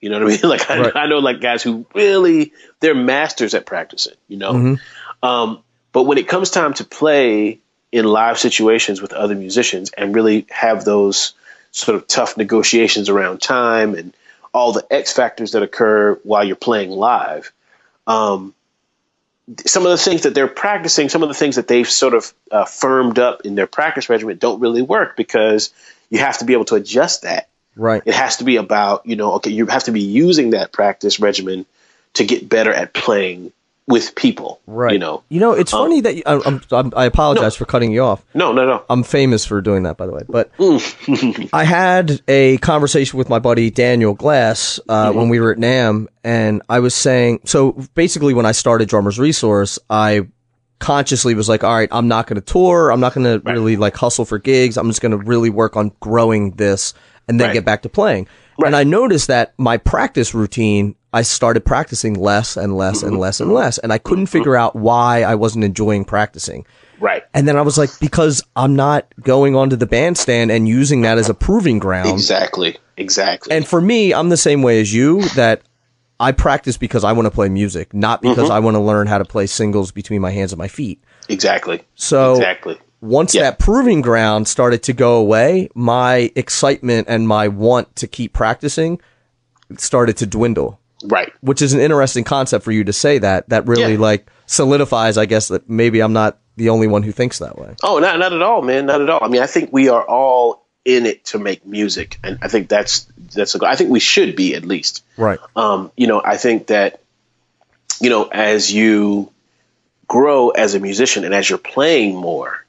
[0.05, 0.39] You know what I mean?
[0.43, 0.95] Like I, Right.
[0.95, 4.13] I know like guys who really they're masters at practicing.
[4.27, 4.77] You know.
[5.23, 7.59] Um, but when it comes time to play
[7.91, 11.33] in live situations with other musicians and really have those
[11.71, 14.15] sort of tough negotiations around time and
[14.53, 17.51] all the X factors that occur while you're playing live,
[18.05, 18.53] um,
[19.65, 22.31] some of the things that they're practicing, some of the things that they've sort of
[22.51, 25.73] uh, firmed up in their practice regimen don't really work because
[26.11, 27.49] you have to be able to adjust that.
[27.75, 28.01] Right.
[28.05, 31.19] It has to be about, you know, okay, you have to be using that practice
[31.19, 31.65] regimen
[32.13, 33.51] to get better at playing
[33.87, 34.59] with people.
[34.65, 34.93] Right.
[34.93, 37.65] You know, You know, it's um, funny that you, I, I'm, I'm, I apologize for
[37.65, 38.23] cutting you off.
[38.33, 38.83] no, no, no.
[38.89, 40.23] I'm famous for doing that, by the way.
[40.27, 41.49] But mm.
[41.53, 45.17] I had a conversation with my buddy Daniel Glass uh, mm-hmm.
[45.17, 49.19] when we were at NAMM, and I was saying, so basically, when I started Drummers
[49.19, 50.27] Resource, I
[50.79, 52.91] consciously was like, all right, I'm not going to tour.
[52.91, 54.77] I'm not going to really like hustle for gigs.
[54.77, 56.93] I'm just going to really work on growing this
[57.27, 57.53] and then Right.
[57.53, 58.27] get back to playing.
[58.63, 63.21] And I noticed that my practice routine, I started practicing less and less and mm-hmm.
[63.21, 63.77] less and less.
[63.77, 64.37] And I couldn't mm-hmm.
[64.37, 66.65] figure out why I wasn't enjoying practicing.
[66.99, 67.23] Right.
[67.33, 71.17] And then I was like, because I'm not going onto the bandstand and using that
[71.17, 72.11] as a proving ground.
[72.11, 72.77] Exactly.
[72.97, 73.55] Exactly.
[73.55, 75.61] And for me, I'm the same way as you that
[76.19, 78.51] I practice because I want to play music, not because mm-hmm.
[78.53, 81.03] I want to learn how to play singles between my hands and my feet.
[81.27, 81.83] exactly.
[81.95, 82.79] So exactly.
[83.05, 83.43] Once Yeah.
[83.43, 88.99] that proving ground started to go away, my excitement and my want to keep practicing
[89.77, 90.79] started to dwindle.
[91.03, 91.31] Right.
[91.41, 93.49] Which is an interesting concept for you to say that.
[93.49, 93.99] That really Yeah.
[93.99, 97.75] like solidifies, I guess, that maybe I'm not the only one who thinks that way.
[97.83, 98.85] Oh, not not at all, man.
[98.85, 99.19] Not at all.
[99.23, 102.69] I mean, I think we are all in it to make music, and I think
[102.69, 103.55] that's that's.
[103.55, 105.03] A, I think we should be at least.
[105.17, 105.39] Right.
[105.55, 107.01] Um, you know, I think that
[107.99, 109.31] you know as you
[110.07, 112.64] grow as a musician and as you're playing more,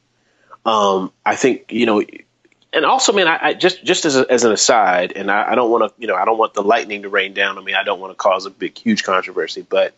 [0.67, 2.03] um, I think you know.
[2.73, 5.55] And also, man, I, I just just as, a, as an aside, and I, I
[5.55, 7.73] don't want to, you know, I don't want the lightning to rain down on me.
[7.73, 9.95] I don't want to cause a big, huge controversy, but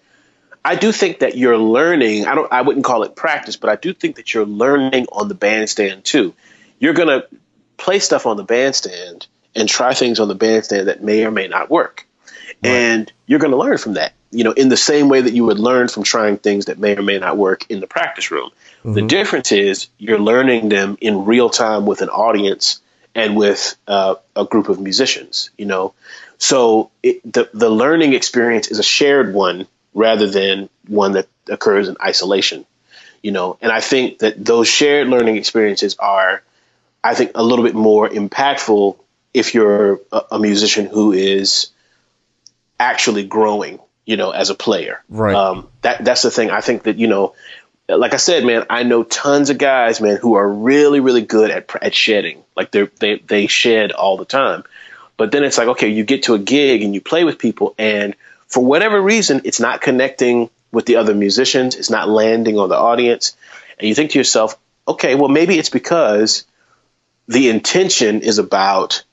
[0.65, 2.27] I do think that you're learning.
[2.27, 2.53] I don't.
[2.53, 6.05] I wouldn't call it practice, but I do think that you're learning on the bandstand
[6.05, 6.35] too.
[6.79, 7.25] You're gonna
[7.79, 9.27] play stuff on the bandstand
[9.57, 12.07] and try things on the bandstand that may or may not work,
[12.63, 14.13] and you're gonna learn from that.
[14.31, 16.97] You know, in the same way that you would learn from trying things that may
[16.97, 18.51] or may not work in the practice room.
[18.85, 22.81] The difference is you're learning them in real time with an audience
[23.15, 25.51] and with uh, a group of musicians.
[25.57, 25.95] You know,
[26.39, 31.89] so it, the the learning experience is a shared one rather than one that occurs
[31.89, 32.65] in isolation.
[33.23, 36.43] You know, and I think that those shared learning experiences are,
[37.03, 38.97] I think, a little bit more impactful
[39.35, 41.71] if you're a, a musician who is
[42.79, 43.81] actually growing.
[44.09, 45.35] You know, as a player, Right.
[45.35, 46.51] Um, that that's the thing.
[46.51, 47.35] I think that you know,
[47.91, 51.51] like I said, man, I know tons of guys, man, who are really, really good
[51.51, 52.43] at at shedding.
[52.57, 54.65] Like they they they shed all the time.
[55.19, 57.75] But then it's like, okay, you get to a gig and you play with people,
[57.77, 58.15] and
[58.47, 61.77] for whatever reason, it's not connecting with the other musicians.
[61.77, 63.37] It's not landing on the audience,
[63.79, 66.47] and you think to yourself, okay, well, maybe it's because
[67.27, 69.05] the intention is about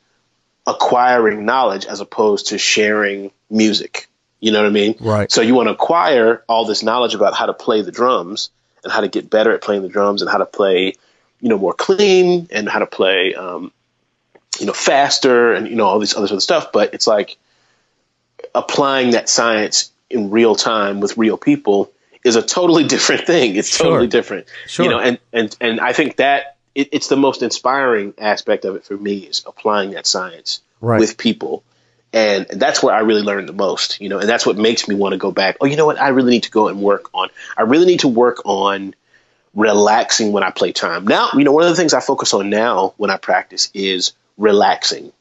[0.65, 4.07] acquiring knowledge as opposed to sharing music.
[4.45, 4.95] You know what I mean?
[4.99, 5.31] Right.
[5.31, 8.51] So you want to acquire all this knowledge about how to play the drums
[8.83, 10.93] and how to get better at playing the drums and how to play,
[11.41, 13.71] you know, more clean and how to play, um,
[14.59, 16.71] you know, faster and you know all these other sort of stuff.
[16.71, 17.37] But it's like
[18.53, 21.91] applying that science in real time with real people
[22.23, 23.55] is a totally different thing.
[23.55, 23.87] It's Sure.
[23.87, 24.45] totally different.
[24.67, 24.85] Sure.
[24.85, 28.75] You know, and and and I think that it, it's the most inspiring aspect of
[28.75, 30.99] it for me is applying that science Right.
[30.99, 31.63] with people.
[32.15, 34.95] And that's where I really learned the most, you know, and that's what makes me
[34.95, 35.57] want to go back.
[35.59, 35.99] Oh, you know what?
[35.99, 37.27] I really need to go and work on.
[37.57, 38.95] I really need to work on
[39.53, 41.05] relaxing when I play time.
[41.05, 44.13] Now, you know, one of the things I focus on now when I practice is
[44.37, 45.11] relaxing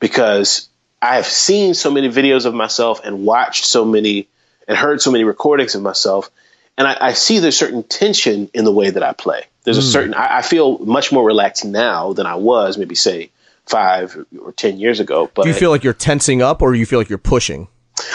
[0.00, 0.70] because
[1.02, 4.26] I have seen so many videos of myself and watched so many
[4.66, 6.30] and heard so many recordings of myself.
[6.78, 9.42] And I, I see there's certain tension in the way that I play.
[9.64, 9.86] There's a hmm.
[9.86, 13.30] certain, I, I feel much more relaxed now than I was maybe, say,
[13.66, 15.30] five or 10 years ago.
[15.32, 17.68] But Do you feel like you're tensing up or you feel like you're pushing?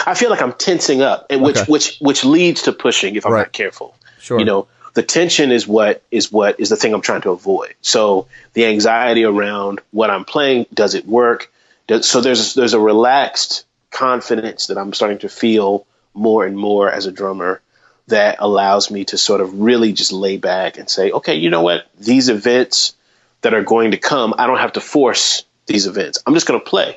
[0.06, 1.64] I feel like I'm tensing up, and which Okay.
[1.72, 3.40] which which leads to pushing if I'm Right.
[3.40, 3.94] not careful.
[4.20, 4.38] Sure.
[4.38, 7.74] You know, the tension is what is what is the thing I'm trying to avoid.
[7.80, 11.50] So the anxiety around what I'm playing, does it work?
[11.86, 16.90] Does, so there's there's a relaxed confidence that I'm starting to feel more and more
[16.90, 17.60] as a drummer
[18.08, 21.62] that allows me to sort of really just lay back and say, okay, you know
[21.62, 21.86] what?
[21.98, 22.94] These events
[23.42, 26.18] that are going to come, I don't have to force these events.
[26.26, 26.96] I'm just going to play.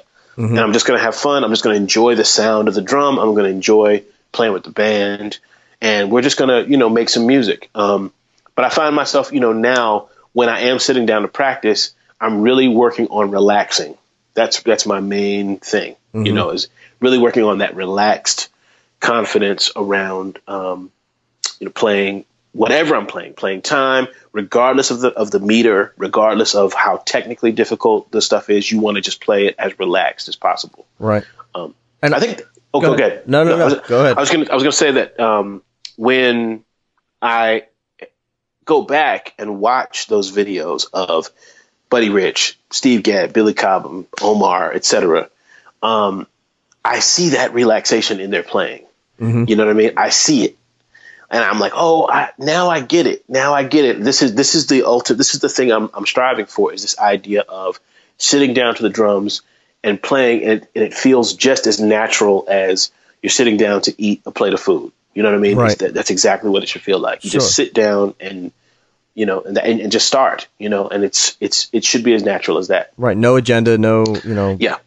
[0.51, 1.43] And I'm just going to have fun.
[1.43, 3.19] I'm just going to enjoy the sound of the drum.
[3.19, 5.39] I'm going to enjoy playing with the band.
[5.81, 7.69] And we're just going to, you know, make some music.
[7.75, 8.13] Um,
[8.55, 12.41] but I find myself, you know, now when I am sitting down to practice, I'm
[12.41, 13.97] really working on relaxing.
[14.33, 16.69] That's that's my main thing, you know, is
[17.01, 18.49] really working on that relaxed
[19.01, 20.91] confidence around um,
[21.59, 26.55] you know playing whatever I'm playing, playing time, regardless of the of the meter, regardless
[26.55, 30.27] of how technically difficult the stuff is, you want to just play it as relaxed
[30.27, 30.85] as possible.
[30.99, 31.23] Right.
[31.55, 32.41] Um, and I think.
[32.73, 32.99] Oh, Go ahead.
[32.99, 33.27] ahead.
[33.27, 33.63] No, no, no.
[33.63, 34.17] I was, Go ahead.
[34.17, 34.49] I was gonna.
[34.49, 35.61] I was gonna say that um,
[35.97, 36.63] when
[37.21, 37.65] I
[38.63, 41.29] go back and watch those videos of
[41.89, 45.29] Buddy Rich, Steve Gadd, Billy Cobham, Omar, etc.
[45.83, 46.27] Um,
[46.83, 48.85] I see that relaxation in their playing.
[49.19, 49.45] Mm-hmm.
[49.47, 49.93] You know what I mean?
[49.97, 50.57] I see it,
[51.31, 53.23] and I'm like, oh, I, now I get it.
[53.29, 54.03] Now I get it.
[54.03, 55.17] This is this is the ultimate.
[55.17, 56.73] This is the thing I'm I'm striving for.
[56.73, 57.79] Is this idea of
[58.17, 59.41] sitting down to the drums
[59.81, 62.91] and playing, and it, and it feels just as natural as
[63.21, 64.91] you're sitting down to eat a plate of food.
[65.13, 65.57] You know what I mean?
[65.57, 65.77] Right.
[65.79, 67.23] That, that's exactly what it should feel like.
[67.23, 68.51] You just sit down and
[69.13, 70.49] you know, and, and, and just start.
[70.59, 72.91] You know, and it's it's it should be as natural as that.
[72.97, 73.15] Right.
[73.15, 73.77] No agenda.
[73.77, 74.03] No.
[74.25, 74.57] You know.
[74.59, 74.77] Yeah,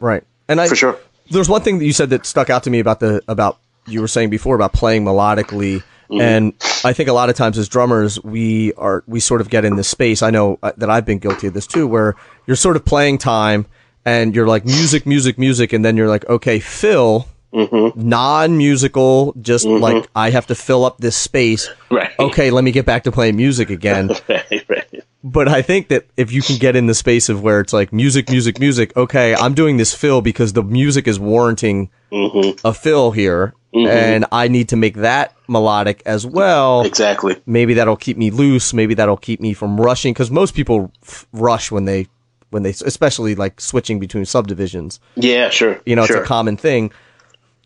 [0.00, 0.24] Right.
[0.48, 0.98] And I for sure.
[1.30, 4.00] there's one thing that you said that stuck out to me about the about you
[4.00, 5.82] were saying before about playing melodically
[6.12, 6.20] Mm-hmm.
[6.20, 6.52] and
[6.84, 9.76] i think a lot of times as drummers we are we sort of get in
[9.76, 12.76] this space i know uh, that i've been guilty of this too where you're sort
[12.76, 13.64] of playing time
[14.04, 17.98] and you're like music music music and then you're like okay fill mm-hmm.
[17.98, 19.82] non-musical just mm-hmm.
[19.82, 21.70] like i have to fill up this space.
[21.90, 22.10] Right.
[22.18, 24.10] okay let me get back to playing music again.
[24.28, 25.04] Right, right.
[25.24, 27.90] but I think that if you can get in the space of where it's like
[27.90, 33.12] music, music, music, okay, I'm doing this fill because the music is warranting a fill
[33.12, 36.82] here, and I need to make that melodic as well.
[36.82, 37.40] Exactly.
[37.46, 38.74] Maybe that'll keep me loose.
[38.74, 42.06] Maybe that'll keep me from rushing because most people f- rush when they
[42.50, 45.00] when they especially like switching between subdivisions.
[45.14, 45.80] Yeah, sure.
[45.86, 46.18] You know, sure.
[46.18, 46.92] it's a common thing.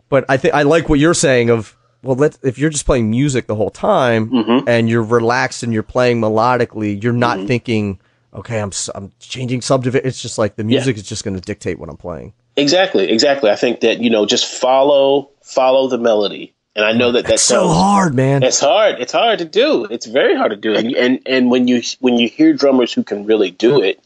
[0.08, 3.10] But I think I like what you're saying of well, let if you're just playing
[3.10, 4.68] music the whole time Mm-hmm.
[4.68, 7.98] and you're relaxed and you're playing melodically, you're not thinking,
[8.32, 10.06] okay, I'm I'm changing subdivision.
[10.06, 12.32] It's just like the music is just going to dictate what I'm playing.
[12.56, 13.50] Exactly, exactly.
[13.50, 17.38] I think that you know, just follow follow the melody, and I know that that
[17.38, 18.42] so hard, man.
[18.42, 19.00] It's hard.
[19.00, 19.84] It's hard to do.
[19.84, 20.74] It's very hard to do.
[20.74, 24.02] And and and when you when you hear drummers who can really do it,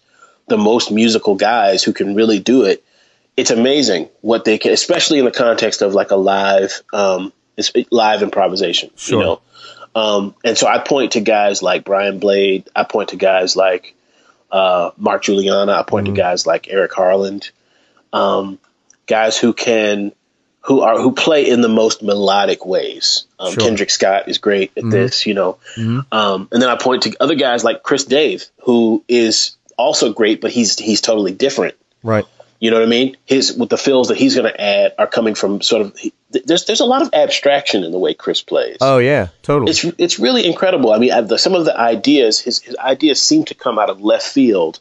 [0.48, 2.84] the most musical guys who can really do it,
[3.36, 7.32] it's amazing what they can, especially in the context of like a live um,
[7.90, 8.90] live improvisation.
[8.96, 9.18] Sure.
[9.18, 9.40] You know,
[9.94, 12.68] um, and so I point to guys like Brian Blade.
[12.74, 13.94] I point to guys like
[14.50, 15.72] uh, Mark Guiliana.
[15.72, 17.50] I point to guys like Eric Harland.
[18.12, 18.59] Um,
[19.07, 20.12] guys who can
[20.62, 23.25] who are who play in the most melodic ways.
[23.38, 23.64] Um, Sure.
[23.64, 25.59] Kendrick Scott is great at this, you know.
[26.12, 30.40] Um, and then I point to other guys like Chris Dave, who is also great,
[30.40, 31.75] but he's he's totally different.
[32.03, 32.27] right.
[32.62, 33.16] You know what I mean?
[33.25, 36.12] His with the fills that he's going to add are coming from sort of he-
[36.31, 38.77] there's there's a lot of abstraction in the way Chris plays.
[38.83, 39.70] Oh yeah, totally.
[39.70, 40.92] It's it's really incredible.
[40.92, 43.88] I mean, I, the, some of the ideas his his ideas seem to come out
[43.88, 44.79] of left field,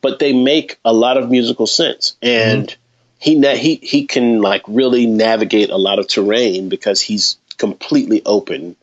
[0.00, 2.16] but they make a lot of musical sense.
[2.22, 2.74] And
[3.18, 8.22] he na- he he can like really navigate a lot of terrain because he's completely
[8.24, 8.76] open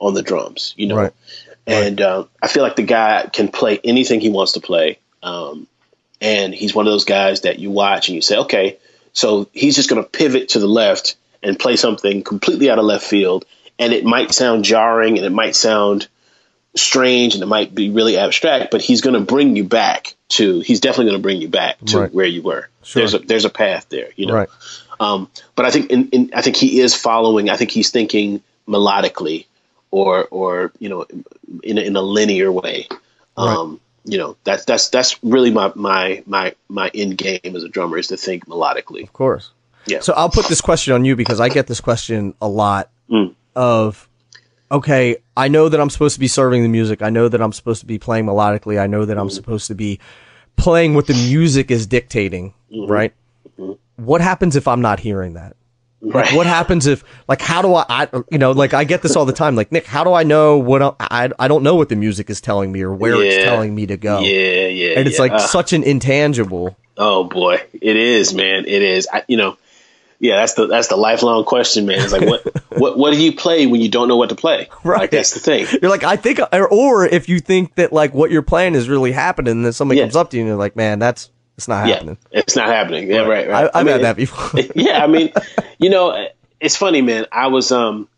[0.00, 0.74] on the drums.
[0.76, 1.12] You know, Right.
[1.66, 4.98] and um, I feel like the guy can play anything he wants to play.
[5.22, 5.66] Um,
[6.20, 8.78] and he's one of those guys that you watch and you say, okay,
[9.12, 12.84] so he's just going to pivot to the left and play something completely out of
[12.84, 13.44] left field,
[13.78, 16.08] and it might sound jarring and it might sound
[16.74, 20.60] strange and it might be really abstract, but he's going to bring you back to.
[20.60, 22.14] He's definitely going to bring you back to Right.
[22.14, 22.68] where you were.
[22.82, 23.00] Sure.
[23.00, 24.34] There's a there's a path there, you know.
[24.34, 24.48] Right.
[24.98, 27.50] Um, but I think in, in I think he is following.
[27.50, 29.46] I think he's thinking melodically,
[29.90, 31.06] or or you know,
[31.62, 32.88] in a, in a linear way.
[33.36, 37.68] Um, You know, that's that's that's really my my my my end game as a
[37.68, 39.02] drummer is to think melodically.
[39.02, 39.50] Of course.
[39.86, 40.00] Yeah.
[40.00, 43.34] So I'll put this question on you because I get this question a lot Mm.
[43.54, 44.08] of
[44.70, 47.02] okay, I know that I'm supposed to be serving the music.
[47.02, 48.80] I know that I'm supposed to be playing melodically.
[48.80, 49.18] I know that.
[49.18, 49.98] I'm supposed to be
[50.56, 52.90] playing what the music is dictating, Mm-hmm.
[52.90, 53.12] right?
[53.96, 55.56] What happens if I'm not hearing that?
[56.02, 59.16] Like, what happens if, like, how do I, I, you know, like, I get this
[59.16, 59.56] all the time.
[59.56, 62.28] Like, Nick, how do I know what I, I, I don't know what the music
[62.28, 64.20] is telling me or where it's telling me to go.
[64.20, 64.98] Yeah, yeah.
[64.98, 65.22] And it's yeah.
[65.22, 66.76] like Uh, such an intangible.
[66.98, 68.66] oh boy, it is, man.
[68.66, 69.08] It is.
[69.12, 69.56] I, you know,
[70.18, 70.36] yeah.
[70.36, 72.00] That's the that's the lifelong question, man.
[72.00, 72.42] It's like what
[72.78, 74.68] what what do you play when you don't know what to play?
[74.84, 75.00] Right.
[75.00, 75.66] Like, that's the thing.
[75.80, 78.88] You're like, I think, or, or if you think that like what you're playing is
[78.88, 80.04] really happening, and then somebody Yeah.
[80.04, 82.18] comes up to you and you're like, man, that's it's not Yeah, happening.
[82.32, 83.10] it's not happening.
[83.10, 83.70] Yeah, right, I, right.
[83.74, 84.60] I've mean, had that before.
[84.74, 85.32] yeah, I mean,
[85.78, 86.28] you know,
[86.60, 87.26] it's funny, man.
[87.32, 88.08] I was, um,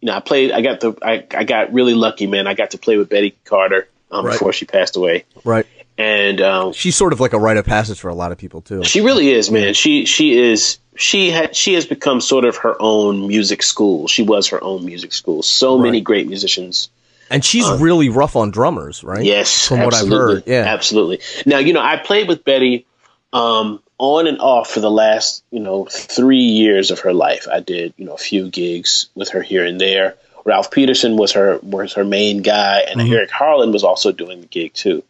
[0.00, 0.52] you know, I played.
[0.52, 2.46] I got the, I, I got really lucky, man.
[2.46, 4.32] I got to play with Betty Carter um, Right.
[4.32, 5.66] before she passed away, right.
[5.98, 8.60] And um, She's sort of like a rite of passage for a lot of people
[8.60, 8.84] too.
[8.84, 9.72] she really is, man.
[9.74, 14.06] She she is she had she has become sort of her own music school.
[14.06, 15.42] She was her own music school.
[15.42, 16.90] So many great musicians.
[17.30, 19.24] And she's really rough on drummers, right?
[19.24, 20.44] Yes, From what I've heard.
[20.46, 20.62] Yeah.
[20.66, 21.20] absolutely.
[21.46, 22.86] Now you know I played with Betty
[23.32, 27.48] um, on and off for the last you know three years of her life.
[27.50, 30.16] I did you know a few gigs with her here and there.
[30.44, 33.12] Ralph Peterson was her was her main guy, and Mm-hmm.
[33.14, 35.02] Eric Harland was also doing the gig too.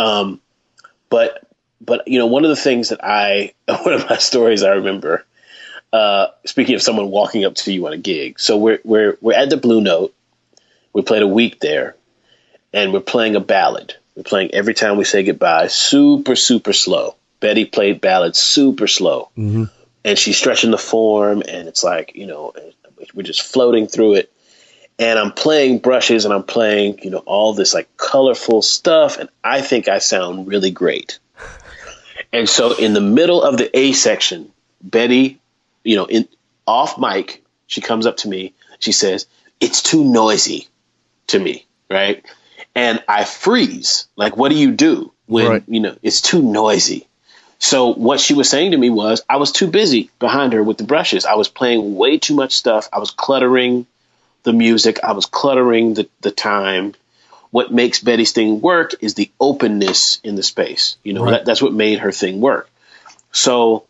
[0.00, 0.40] Um,
[1.10, 1.46] but
[1.80, 5.24] but you know one of the things that I one of my stories I remember.
[5.92, 9.34] Uh, speaking of someone walking up to you on a gig, so we're we're we're
[9.36, 10.14] at the Blue Note.
[10.92, 11.96] We played a week there,
[12.72, 13.94] and we're playing a ballad.
[14.14, 17.16] We're playing every time we say goodbye, super super slow.
[17.40, 19.64] Betty played ballads super slow, Mm-hmm.
[20.04, 22.54] and she's stretching the form, and it's like you know
[23.14, 24.32] we're just floating through it.
[25.00, 29.28] And I'm playing brushes, and I'm playing you know all this like colorful stuff, and
[29.42, 31.18] I think I sound really great.
[32.32, 35.40] And so in the middle of the A section, Betty,
[35.82, 36.28] you know, in
[36.64, 38.54] off mic, she comes up to me.
[38.78, 39.26] She says,
[39.58, 40.68] "It's too noisy."
[41.28, 42.24] to me, right?
[42.74, 44.08] And I freeze.
[44.16, 45.62] Like, what do you do when Right.
[45.68, 47.06] you know it's too noisy?
[47.58, 50.78] So what she was saying to me was, I was too busy behind her with
[50.78, 51.24] the brushes.
[51.24, 52.88] I was playing way too much stuff.
[52.92, 53.86] I was cluttering
[54.42, 55.00] the music.
[55.02, 56.94] I was cluttering the, the time.
[57.50, 60.96] What makes Betty's thing work is the openness in the space.
[61.02, 61.30] You know, Right.
[61.32, 62.68] that, that's what made her thing work.
[63.32, 63.86] So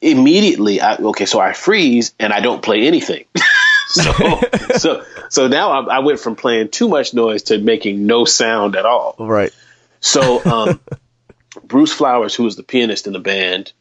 [0.00, 3.24] immediately, I, okay, so I freeze and I don't play anything.
[3.88, 4.12] so
[4.76, 8.76] so so now I, I, went from playing too much noise to making no sound
[8.76, 9.16] at all.
[9.18, 9.52] Right.
[10.00, 10.80] So um,
[11.64, 13.72] Bruce Flowers, who was the pianist in the band,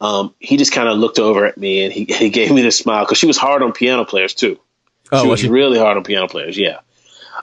[0.00, 2.78] um, he just kind of looked over at me and he, he gave me this
[2.78, 4.58] smile because she was hard on piano players too.
[5.12, 5.48] Oh, she was she?
[5.48, 6.56] really hard on piano players.
[6.56, 6.80] Yeah.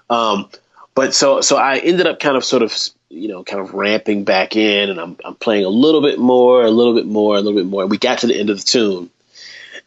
[0.10, 0.50] Um,
[0.96, 2.76] but so so I ended up kind of sort of
[3.10, 6.64] you know kind of ramping back in, and I'm I'm playing a little bit more,
[6.64, 7.86] a little bit more, a little bit more.
[7.86, 9.10] We got to the end of the tune,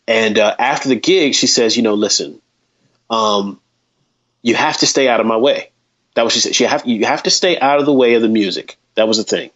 [0.06, 2.40] and uh, after the gig, she says, you know, listen,
[3.10, 3.60] um,
[4.42, 5.70] you have to stay out of my way.
[6.14, 6.54] That was she said.
[6.54, 8.76] She have you have to stay out of the way of the music.
[8.94, 9.50] That was the thing.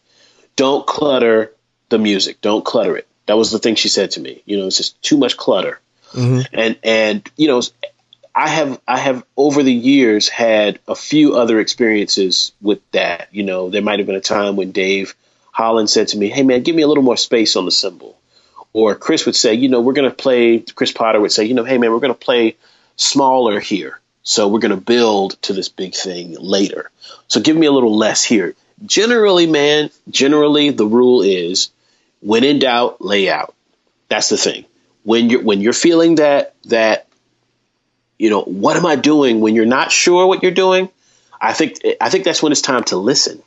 [0.57, 1.55] Don't clutter
[1.89, 2.41] the music.
[2.41, 3.07] Don't clutter it.
[3.27, 4.43] That was the thing she said to me.
[4.45, 5.81] You know, it's just too much clutter.
[6.13, 6.55] Mm-hmm.
[6.59, 7.63] And and you know,
[8.39, 13.27] I have I have over the years had a few other experiences with that.
[13.33, 15.17] You know, there might have been a time when Dave
[15.51, 18.17] Holland said to me, "Hey man, give me a little more space on the cymbal,"
[18.73, 21.65] or Chris would say, "You know, we're to play." Chris Potter would say, "You know,
[21.65, 22.55] hey man, we're to play
[22.95, 26.93] smaller here, so we're to build to this big thing later.
[27.27, 28.55] So give me a little less here."
[28.87, 31.71] Generally, man, generally the rule is
[32.21, 33.53] when in doubt, lay out.
[34.09, 34.65] That's the thing.
[35.03, 37.08] When you're when you're feeling that that
[38.19, 40.89] you know, what am I doing when you're not sure what you're doing?
[41.41, 43.43] I think I think that's when it's time to listen.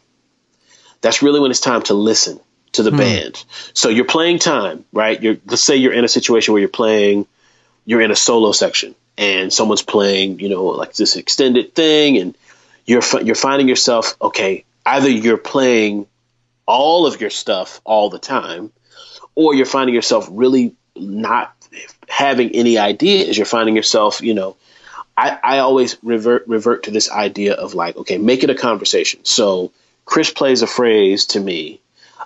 [1.01, 2.39] That's really when it's time to listen
[2.73, 2.97] to the hmm.
[2.97, 3.43] band.
[3.73, 5.21] So you're playing time, right?
[5.21, 7.27] You're let's say you're in a situation where you're playing
[7.85, 12.37] you're in a solo section and someone's playing, you know, like this extended thing and
[12.85, 16.07] you're you're finding yourself okay, either you're playing
[16.65, 18.71] all of your stuff all the time
[19.35, 21.53] or you're finding yourself really not
[22.07, 23.37] having any ideas.
[23.37, 24.55] You're finding yourself, you know,
[25.17, 29.23] I, I always revert revert to this idea of like, okay, make it a conversation.
[29.25, 29.71] So
[30.05, 31.79] Chris plays a phrase to me.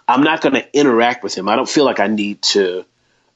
[0.07, 1.49] I'm not going to interact with him.
[1.49, 2.85] I don't feel like I need to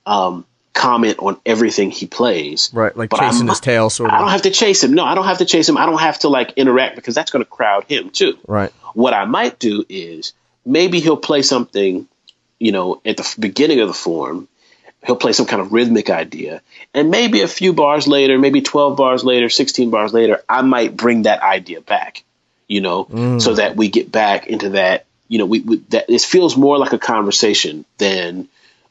[0.06, 2.70] um, comment on everything he plays.
[2.74, 4.16] Right, like chasing I'm, his tail, sort of.
[4.16, 4.94] I don't have to chase him.
[4.94, 5.78] No, I don't have to chase him.
[5.78, 8.38] I don't have to like interact because that's going to crowd him too.
[8.48, 8.72] Right.
[8.94, 10.34] What I might do is
[10.66, 12.08] maybe he'll play something,
[12.60, 14.48] you know, at the beginning of the form,
[15.06, 16.62] he'll play some kind of rhythmic idea.
[16.94, 20.96] And maybe a few bars later, maybe 12 bars later, 16 bars later, I might
[20.96, 22.24] bring that idea back,
[22.68, 23.42] you know, mm.
[23.42, 26.78] so that we get back into that, you know, we, we that it feels more
[26.78, 28.50] like a conversation than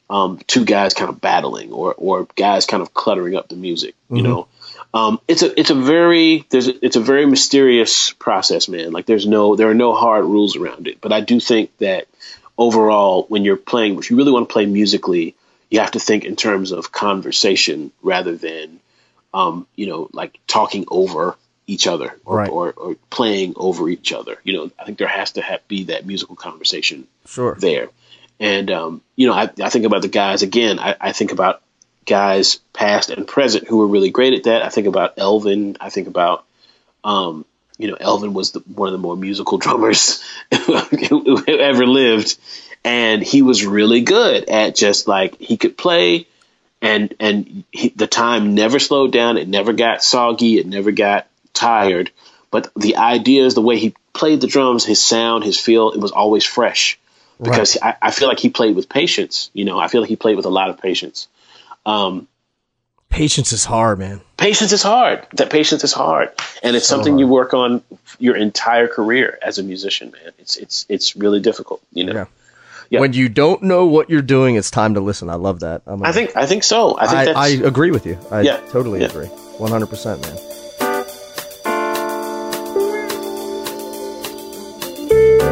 [0.09, 3.95] um, two guys kind of battling or, or guys kind of cluttering up the music,
[4.09, 4.25] you mm-hmm.
[4.25, 4.47] know.
[4.91, 8.91] Um, it's a it's a very there's a, it's a very mysterious process, man.
[8.91, 10.99] Like there's no there are no hard rules around it.
[10.99, 12.07] But I do think that
[12.57, 15.35] overall, when you're playing, if you really want to play musically,
[15.69, 18.79] you have to think in terms of conversation rather than,
[19.33, 21.35] um, you know, like talking over
[21.67, 22.49] each other or, right.
[22.49, 24.37] or, or, playing over each other.
[24.43, 27.55] You know, I think there has to have, be that musical conversation sure.
[27.59, 27.89] there.
[28.39, 31.61] And, um, you know, I, I, think about the guys again, I, I, think about
[32.05, 34.63] guys past and present who were really great at that.
[34.63, 35.77] I think about Elvin.
[35.79, 36.45] I think about,
[37.03, 37.45] um,
[37.77, 40.23] you know, Elvin was the, one of the more musical drummers
[40.65, 42.37] who ever lived
[42.83, 46.27] and he was really good at just like he could play
[46.81, 51.27] and and he, the time never slowed down it never got soggy it never got
[51.53, 52.11] tired
[52.51, 56.11] but the ideas the way he played the drums his sound his feel it was
[56.11, 56.99] always fresh
[57.41, 57.95] because right.
[58.01, 60.37] I, I, feel like he played with patience you know i feel like he played
[60.37, 61.27] with a lot of patience
[61.85, 62.27] um,
[63.09, 67.13] patience is hard man patience is hard that patience is hard and it's so something
[67.13, 67.19] hard.
[67.19, 67.81] you work on
[68.19, 72.25] your entire career as a musician man it's it's it's really difficult you know yeah.
[72.89, 73.01] Yeah.
[73.01, 75.29] When you don't know what you're doing, it's time to listen.
[75.29, 75.83] I love that.
[75.87, 76.97] I think I think so.
[76.97, 78.17] I think I, I agree with you.
[78.31, 78.57] I yeah.
[78.71, 79.07] totally yeah.
[79.07, 79.27] agree.
[79.27, 80.68] 100%, man.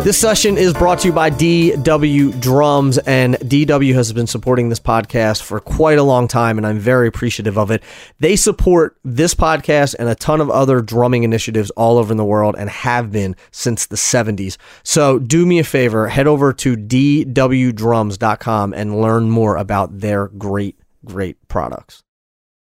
[0.08, 4.80] This session is brought to you by DW Drums, and DW has been supporting this
[4.80, 7.84] podcast for quite a long time, and I'm very appreciative of it.
[8.18, 12.56] They support this podcast and a ton of other drumming initiatives all over the world
[12.58, 14.56] and have been since the 70s.
[14.82, 20.80] So do me a favor, head over to dwdrums.com and learn more about their great,
[21.04, 22.02] great products.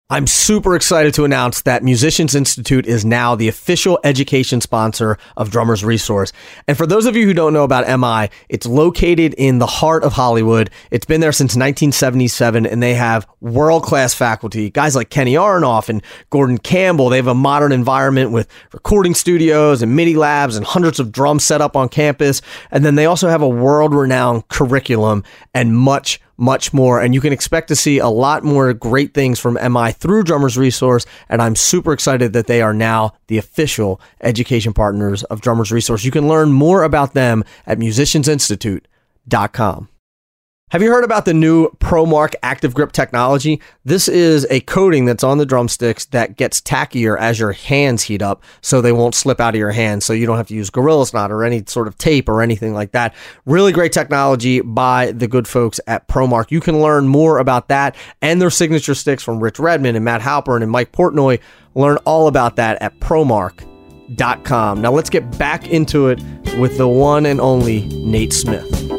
[0.08, 5.50] I'm super excited to announce that Musicians Institute is now the official education sponsor of
[5.50, 6.32] Drummers Resource.
[6.68, 10.04] And for those of you who don't know about MI, it's located in the heart
[10.04, 10.70] of Hollywood.
[10.92, 15.90] It's been there since 1977 and they have world class faculty, guys like Kenny Aronoff
[15.90, 17.10] and Gordon Campbell.
[17.10, 21.44] They have a modern environment with recording studios and MIDI labs and hundreds of drums
[21.44, 22.44] set up on campus.
[22.70, 25.24] And then they also have a world renowned curriculum
[25.56, 27.02] and much much more.
[27.02, 30.58] And you can expect to see a lot more great things from MI through Drummers
[30.58, 31.06] Resource.
[31.30, 36.04] And I'm super excited that they are now the official education partners of Drummers Resource.
[36.04, 39.90] You can learn more about them at musiciansinstitute.com.
[40.72, 43.62] Have you heard about the new ProMark Active Grip technology?
[43.84, 48.24] This is a coating that's on the drumsticks that gets tackier as your hands heat
[48.24, 50.06] up so they won't slip out of your hands.
[50.06, 52.74] So you don't have to use Gorilla Snot or any sort of tape or anything
[52.74, 53.14] like that.
[53.46, 56.50] Really great technology by the good folks at ProMark.
[56.50, 60.22] You can learn more about that and their signature sticks from Rich Redmond and Matt
[60.22, 61.40] Halpern and Mike Portnoy.
[61.76, 64.82] Learn all about that at ProMark.com.
[64.82, 66.20] Now let's get back into it
[66.58, 68.95] with the one and only Nate Smith.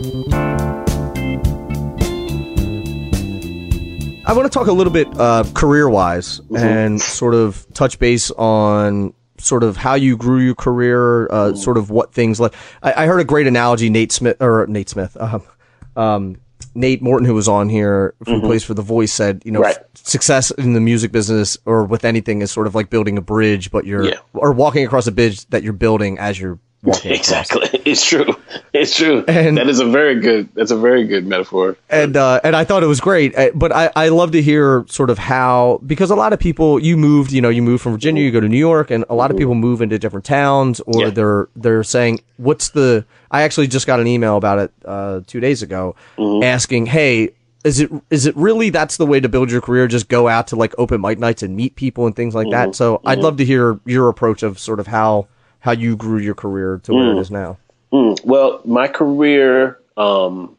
[4.27, 6.57] I want to talk a little bit uh, career wise mm-hmm.
[6.57, 11.77] and sort of touch base on sort of how you grew your career, uh, sort
[11.77, 12.53] of what things like.
[12.83, 15.39] I, I, heard a great analogy, Nate Smith or Nate Smith, uh,
[15.97, 16.41] um,
[16.75, 18.47] Nate Morton, who was on here, who mm-hmm.
[18.47, 19.77] plays for The Voice, said, you know, right.
[19.95, 23.71] success in the music business or with anything is sort of like building a bridge,
[23.71, 24.19] but you're yeah.
[24.35, 26.59] or walking across a bridge that you're building as you're
[27.05, 27.69] exactly.
[27.85, 28.37] It's true.
[28.73, 29.25] It's true.
[29.27, 30.49] And that is a very good.
[30.55, 31.77] That's a very good metaphor.
[31.89, 33.37] And uh, and I thought it was great.
[33.37, 36.79] Uh, but I I love to hear sort of how because a lot of people
[36.79, 37.33] you moved.
[37.33, 39.37] You know, you moved from Virginia, you go to New York, and a lot of
[39.37, 41.11] people move into different towns, or yeah.
[41.11, 45.41] they're they're saying, "What's the?" I actually just got an email about it uh, two
[45.41, 46.45] days ago, mm-hmm.
[46.45, 47.33] asking, "Hey."
[47.65, 49.89] Is it is it really that's the way to build your career?
[49.89, 52.53] Just go out to like open mic nights and meet people and things like mm-hmm.
[52.53, 52.77] that.
[52.77, 53.09] So mm-hmm.
[53.09, 55.27] I'd love to hear your approach of sort of how
[55.67, 57.17] how you grew your career to where mm.
[57.17, 57.59] it is now?
[57.93, 58.25] Mm.
[58.25, 60.57] Well, my career, um,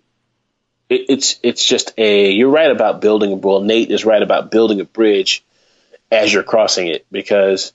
[0.89, 2.29] it, it's it's just a.
[2.29, 3.35] You're right about building a.
[3.35, 5.45] Well, Nate is right about building a bridge
[6.11, 7.71] as you're crossing it because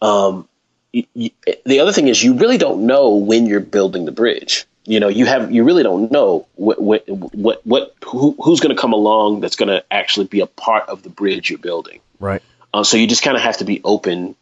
[0.00, 0.48] um,
[0.92, 1.30] you, you,
[1.64, 4.64] the other thing is you really don't know when you're building the bridge.
[4.84, 8.74] You know, you have you really don't know what what what, what who, who's going
[8.74, 12.00] to come along that's going to actually be a part of the bridge you're building.
[12.20, 12.42] Right.
[12.72, 14.36] Uh, so you just kind of have to be open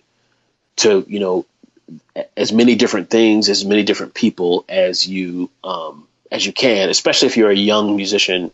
[0.77, 1.47] to you know
[2.37, 7.27] as many different things, as many different people as you um, as you can, especially
[7.29, 8.51] if you're a young musician.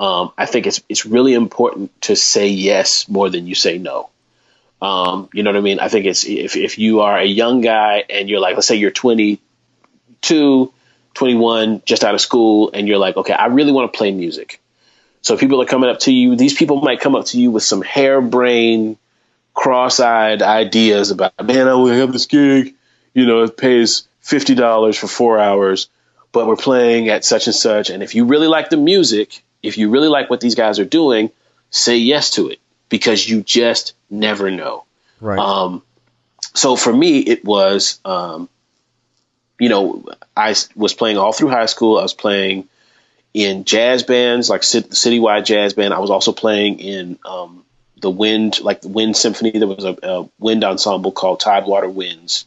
[0.00, 4.10] Um, I think it's it's really important to say yes more than you say no.
[4.80, 5.80] Um, you know what I mean?
[5.80, 8.76] I think it's if if you are a young guy and you're like, let's say
[8.76, 10.72] you're 22,
[11.14, 14.60] 21, just out of school, and you're like, okay, I really want to play music.
[15.20, 16.36] So people are coming up to you.
[16.36, 18.98] These people might come up to you with some harebrained
[19.58, 22.76] cross-eyed ideas about, man, I will have this gig,
[23.12, 25.88] you know, it pays fifty dollars for four hours,
[26.30, 27.90] but we're playing at such and such.
[27.90, 30.84] And if you really like the music, if you really like what these guys are
[30.84, 31.32] doing,
[31.70, 34.84] say yes to it because you just never know.
[35.20, 35.40] Right.
[35.40, 35.82] Um,
[36.54, 38.48] so for me, it was, um,
[39.58, 40.04] you know,
[40.36, 41.98] I was playing all through high school.
[41.98, 42.68] I was playing
[43.34, 45.92] in jazz bands, like citywide jazz band.
[45.92, 47.64] I was also playing in um,
[48.00, 49.50] the wind, like the wind symphony.
[49.50, 52.46] There was a, a, wind ensemble called Tidewater Winds,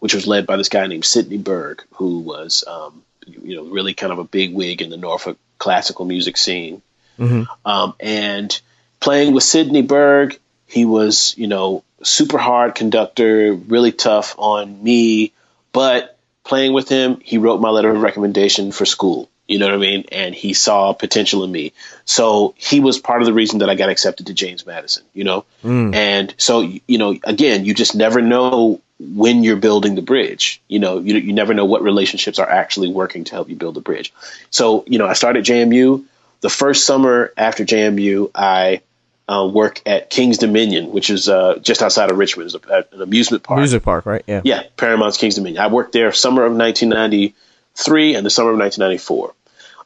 [0.00, 3.94] which was led by this guy named Sidney Berg, who was, um, you know, really
[3.94, 6.82] kind of a big wig in the Norfolk classical music scene.
[7.18, 7.44] Mm-hmm.
[7.64, 8.60] Um, and
[9.00, 15.32] playing with Sidney Berg, he was, you know, super hard conductor, really tough on me.
[15.72, 19.28] But playing with him, he wrote my letter of recommendation for school.
[19.52, 20.06] You know what I mean?
[20.10, 21.74] And he saw potential in me.
[22.06, 25.24] So he was part of the reason that I got accepted to James Madison, you
[25.24, 25.44] know?
[25.62, 25.94] Mm.
[25.94, 30.62] And so, you know, again, you just never know when you're building the bridge.
[30.68, 33.74] You know, you, you never know what relationships are actually working to help you build
[33.74, 34.14] the bridge.
[34.48, 36.02] So, you know, I started JMU.
[36.40, 38.80] The first summer after JMU, I
[39.28, 42.54] uh, work at Kings Dominion, which is uh, just outside of Richmond.
[42.54, 43.58] It's a, an amusement park.
[43.58, 44.24] Music park, right?
[44.26, 44.40] Yeah.
[44.44, 45.62] Yeah, Paramount's Kings Dominion.
[45.62, 47.34] I worked there summer of 1990
[47.76, 49.34] 1993 and the summer of 1994.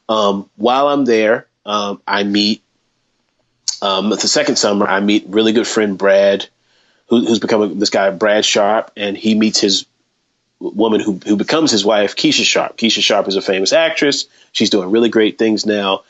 [0.09, 2.61] Um, while I'm there, um, I meet
[3.81, 4.87] um, the second summer.
[4.87, 6.47] I meet really good friend Brad,
[7.07, 9.85] who, who's become this guy Brad Sharp, and he meets his
[10.59, 12.77] woman who who becomes his wife, Keesha Sharp.
[12.77, 14.25] Keesha Sharp is a famous actress.
[14.51, 16.03] She's doing really great things now.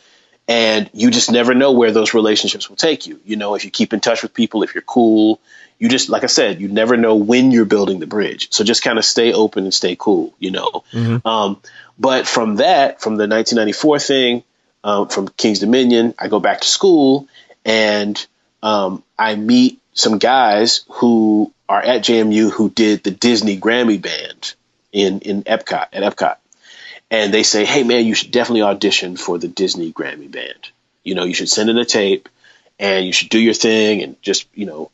[0.49, 3.19] And you just never know where those relationships will take you.
[3.25, 5.41] You know, if you keep in touch with people, if you're cool,
[5.79, 8.51] you just like I said, you never know when you're building the bridge.
[8.51, 10.83] So just kind of stay open and stay cool, you know.
[10.91, 11.27] Mm-hmm.
[11.27, 11.61] Um,
[11.99, 14.43] but from that, from the 1994 thing,
[14.83, 17.27] um, from Kings Dominion, I go back to school
[17.65, 18.25] and
[18.63, 24.55] um, I meet some guys who are at JMU who did the Disney Grammy Band
[24.91, 26.37] in in Epcot at Epcot,
[27.11, 30.71] and they say, "Hey man, you should definitely audition for the Disney Grammy Band.
[31.03, 32.29] You know, you should send in a tape."
[32.79, 34.91] And you should do your thing and just, you know,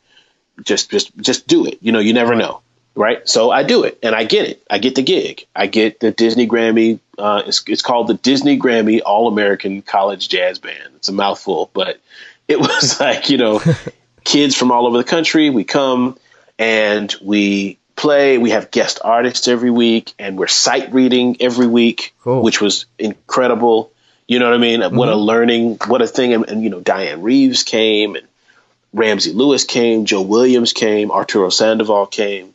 [0.62, 1.78] just just just do it.
[1.80, 2.60] You know, you never know,
[2.94, 3.26] right?
[3.28, 4.62] So I do it, and I get it.
[4.70, 5.46] I get the gig.
[5.54, 7.00] I get the Disney Grammy.
[7.18, 10.94] Uh, it's it's called the Disney Grammy All American College Jazz Band.
[10.96, 12.00] It's a mouthful, but
[12.48, 13.62] it was like you know,
[14.24, 15.50] kids from all over the country.
[15.50, 16.18] We come
[16.58, 18.38] and we play.
[18.38, 22.42] We have guest artists every week, and we're sight reading every week, cool.
[22.42, 23.92] which was incredible.
[24.26, 24.80] You know what I mean?
[24.80, 24.96] Mm-hmm.
[24.96, 26.32] What a learning, what a thing.
[26.32, 28.26] And, and, you know, Dianne Reeves came and
[28.94, 32.54] Ramsey Lewis came, Joe Williams came, Arturo Sandoval came.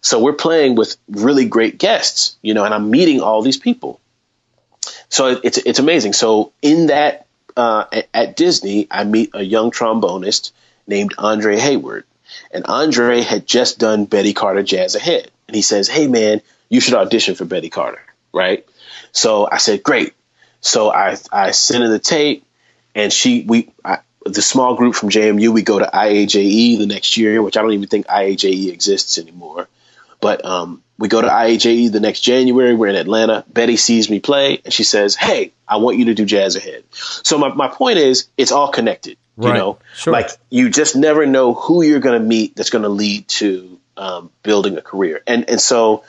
[0.00, 4.00] So we're playing with really great guests, you know, and I'm meeting all these people.
[5.08, 6.12] So it's it's amazing.
[6.12, 7.26] So in that
[7.56, 10.52] uh, at, Disney, I meet a young trombonist
[10.86, 12.04] named Andre Hayward,
[12.50, 16.80] and Andre had just done Betty Carter Jazz Ahead, and he says, "Hey man, you
[16.80, 18.00] should audition for Betty Carter."
[18.32, 18.66] Right?
[19.12, 20.14] So I said, "Great."
[20.60, 22.44] So I I sent her the tape,
[22.94, 27.16] and she we I, the small group from JMU we go to IAJE the next
[27.16, 29.68] year, which I don't even think IAJE exists anymore.
[30.20, 32.74] But um, we go to IAJE the next January.
[32.74, 33.44] We're in Atlanta.
[33.48, 36.84] Betty sees me play and she says, Hey, I want you to do Jazz Ahead.
[36.92, 39.16] So my, my point is, it's all connected.
[39.38, 39.56] You right.
[39.56, 40.12] know, sure.
[40.12, 43.80] like you just never know who you're going to meet that's going to lead to
[43.96, 45.22] um, building a career.
[45.26, 46.04] And and so,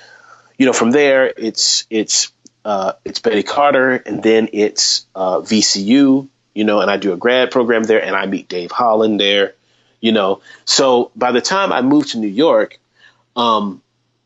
[0.58, 2.32] you know, from there, it's it's
[2.66, 6.28] uh, it's Betty Carter, and then it's uh, VCU.
[6.54, 9.54] You know, and I do a grad program there, and I meet Dave Holland there.
[10.02, 12.80] You know, so by the time I moved to New York,
[13.36, 13.82] um,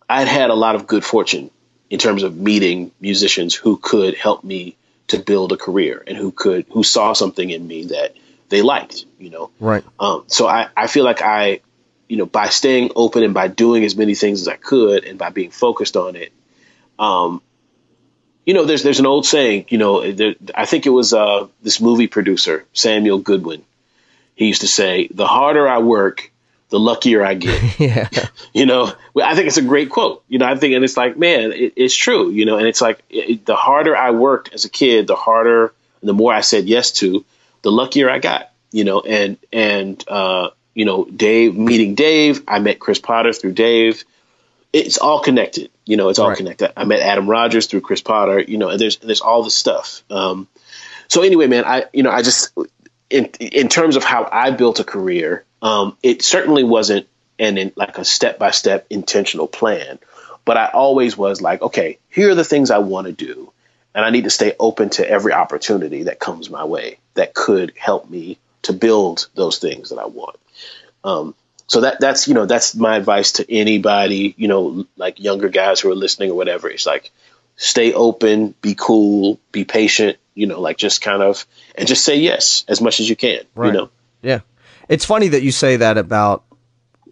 [0.09, 1.51] I'd had a lot of good fortune
[1.89, 4.75] in terms of meeting musicians who could help me
[5.07, 8.15] to build a career and who could who saw something in me that
[8.49, 9.51] they liked, you know.
[9.59, 9.83] Right.
[9.99, 11.61] Um, so I, I feel like I,
[12.07, 15.17] you know, by staying open and by doing as many things as I could and
[15.17, 16.31] by being focused on it,
[16.99, 17.41] um,
[18.47, 21.47] you know, there's there's an old saying, you know, there, I think it was uh,
[21.61, 23.61] this movie producer Samuel Goldwyn.
[24.35, 26.31] He used to say, "The harder I work,
[26.69, 27.77] the luckier I get.
[27.79, 28.07] yeah.
[28.53, 30.23] You know, I think it's a great quote.
[30.29, 32.29] You know, I think, and it's like, man, it, it's true.
[32.29, 35.73] You know, and it's like it, the harder I worked as a kid, the harder,
[36.01, 37.25] the more I said yes to,
[37.63, 38.49] the luckier I got.
[38.71, 43.53] You know, and and uh, you know, Dave meeting Dave, I met Chris Potter through
[43.53, 44.05] Dave.
[44.73, 45.71] It's all connected.
[45.85, 46.37] You know, it's all right.
[46.37, 46.73] connected.
[46.77, 48.39] I met Adam Rogers through Chris Potter.
[48.39, 50.03] You know, and there's there's all this stuff.
[50.09, 50.47] Um,
[51.07, 52.53] so anyway, man, I you know, I just
[53.09, 57.07] in in terms of how I built a career um, it certainly wasn't
[57.39, 59.99] an like a step by step intentional plan,
[60.45, 63.51] but I always was like, okay, here are the things I want to do,
[63.93, 67.73] and I need to stay open to every opportunity that comes my way that could
[67.77, 70.37] help me to build those things that I want.
[71.03, 71.35] Um,
[71.67, 75.79] so that that's you know that's my advice to anybody you know like younger guys
[75.79, 76.69] who are listening or whatever.
[76.69, 77.11] It's like
[77.57, 80.17] stay open, be cool, be patient.
[80.33, 81.45] You know, like just kind of
[81.75, 83.41] and just say yes as much as you can.
[83.55, 83.67] Right.
[83.67, 83.89] You know.
[84.21, 84.39] Yeah.
[84.87, 86.43] It's funny that you say that about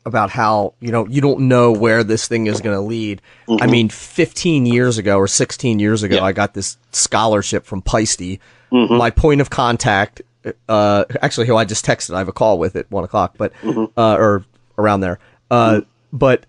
[0.06, 3.22] about how you know you don't know where this thing is going to lead.
[3.48, 3.64] Mm-hmm.
[3.64, 6.24] I mean, 15 years ago or 16 years ago, yeah.
[6.24, 8.40] I got this scholarship from Peisty.
[8.72, 8.96] Mm-hmm.
[8.96, 10.22] My point of contact,
[10.68, 13.54] uh, actually, who I just texted, I have a call with at one o'clock, but
[13.62, 13.86] mm-hmm.
[13.98, 14.46] uh, or
[14.78, 15.20] around there.
[15.50, 15.90] Uh, mm-hmm.
[16.18, 16.46] but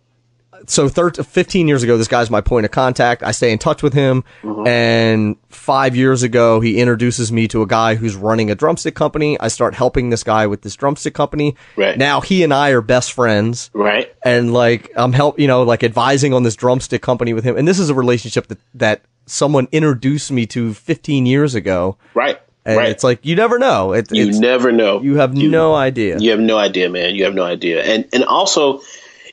[0.67, 3.23] so 13, 15 years ago, this guy's my point of contact.
[3.23, 4.25] I stay in touch with him.
[4.43, 4.67] Mm-hmm.
[4.67, 9.39] And five years ago, he introduces me to a guy who's running a drumstick company.
[9.39, 11.57] I start helping this guy with this drumstick company.
[11.77, 11.97] Right.
[11.97, 13.71] Now he and I are best friends.
[13.75, 14.15] Right.
[14.25, 17.57] And like, I'm help, you know, like advising on this drumstick company with him.
[17.57, 21.97] And this is a relationship that, that someone introduced me to 15 years ago.
[22.15, 22.41] Right.
[22.67, 22.89] And right.
[22.91, 23.93] it's like you never know.
[23.93, 25.01] It, you never know.
[25.01, 26.19] You have you, no idea.
[26.19, 27.15] You have no idea, man.
[27.15, 27.85] You have no idea.
[27.85, 28.81] And and also,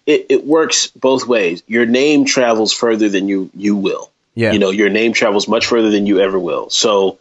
[0.05, 1.63] it, it works both ways.
[1.65, 4.11] Your name travels further than you you will.
[4.35, 4.51] Yeah.
[4.51, 6.69] You know, your name travels much further than you ever will.
[6.69, 7.17] So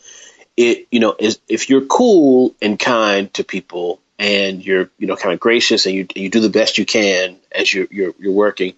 [0.57, 5.17] it you know is if you're cool and kind to people and you're you know
[5.17, 8.33] kind of gracious and you you do the best you can as you're you're, you're
[8.33, 8.75] working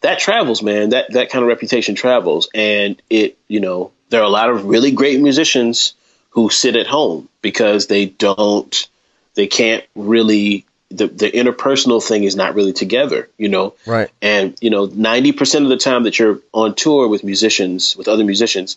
[0.00, 4.24] that travels man that that kind of reputation travels and it you know there are
[4.24, 5.94] a lot of really great musicians
[6.32, 8.88] who sit at home because they don't
[9.34, 13.74] they can't really the, the interpersonal thing is not really together, you know?
[13.86, 14.10] Right.
[14.20, 18.24] And, you know, 90% of the time that you're on tour with musicians, with other
[18.24, 18.76] musicians,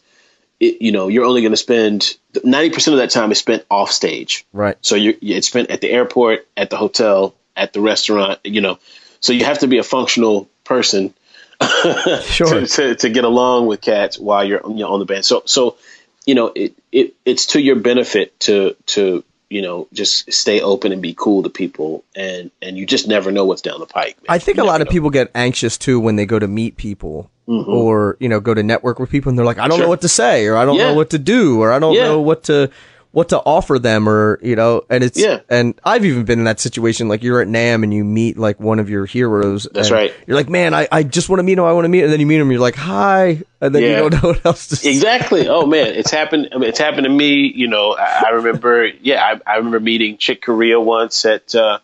[0.60, 3.91] it, you know, you're only going to spend 90% of that time is spent off
[3.91, 4.45] stage.
[4.53, 4.78] Right.
[4.82, 8.80] So you it's spent at the airport, at the hotel, at the restaurant, you know.
[9.20, 11.14] So you have to be a functional person
[12.24, 12.47] sure.
[12.47, 15.26] to, to, to, get along with cats while you're, you know, on the band.
[15.26, 15.78] So, so,
[16.26, 20.91] you know, it, it, it's to your benefit to, to, you know, just stay open
[20.91, 24.17] and be cool to people, and and you just never know what's down the pike.
[24.17, 24.26] Man.
[24.28, 24.91] I think you a lot of know.
[24.91, 27.69] people get anxious too when they go to meet people mm-hmm.
[27.69, 29.86] or you know go to network with people, and they're like, I don't sure.
[29.86, 30.88] know what to say, or I don't yeah.
[30.88, 32.05] know what to do, or I don't yeah.
[32.05, 32.71] know what to
[33.16, 35.39] what to offer them or you know and it's yeah.
[35.49, 38.59] and I've even been in that situation like you're at NAMM and you meet like
[38.59, 40.13] one of your heroes that's right.
[40.28, 42.03] you're like man I, I just want to meet him I want to meet him.
[42.05, 43.41] And then you meet him you're like hi.
[43.61, 43.88] And then yeah.
[43.88, 44.89] you don't know what else to say.
[44.89, 45.47] Exactly.
[45.47, 48.86] Oh man it's happened I mean, it's happened to me you know I, I remember
[48.86, 51.80] yeah I, I remember meeting Chick Corea once at uh,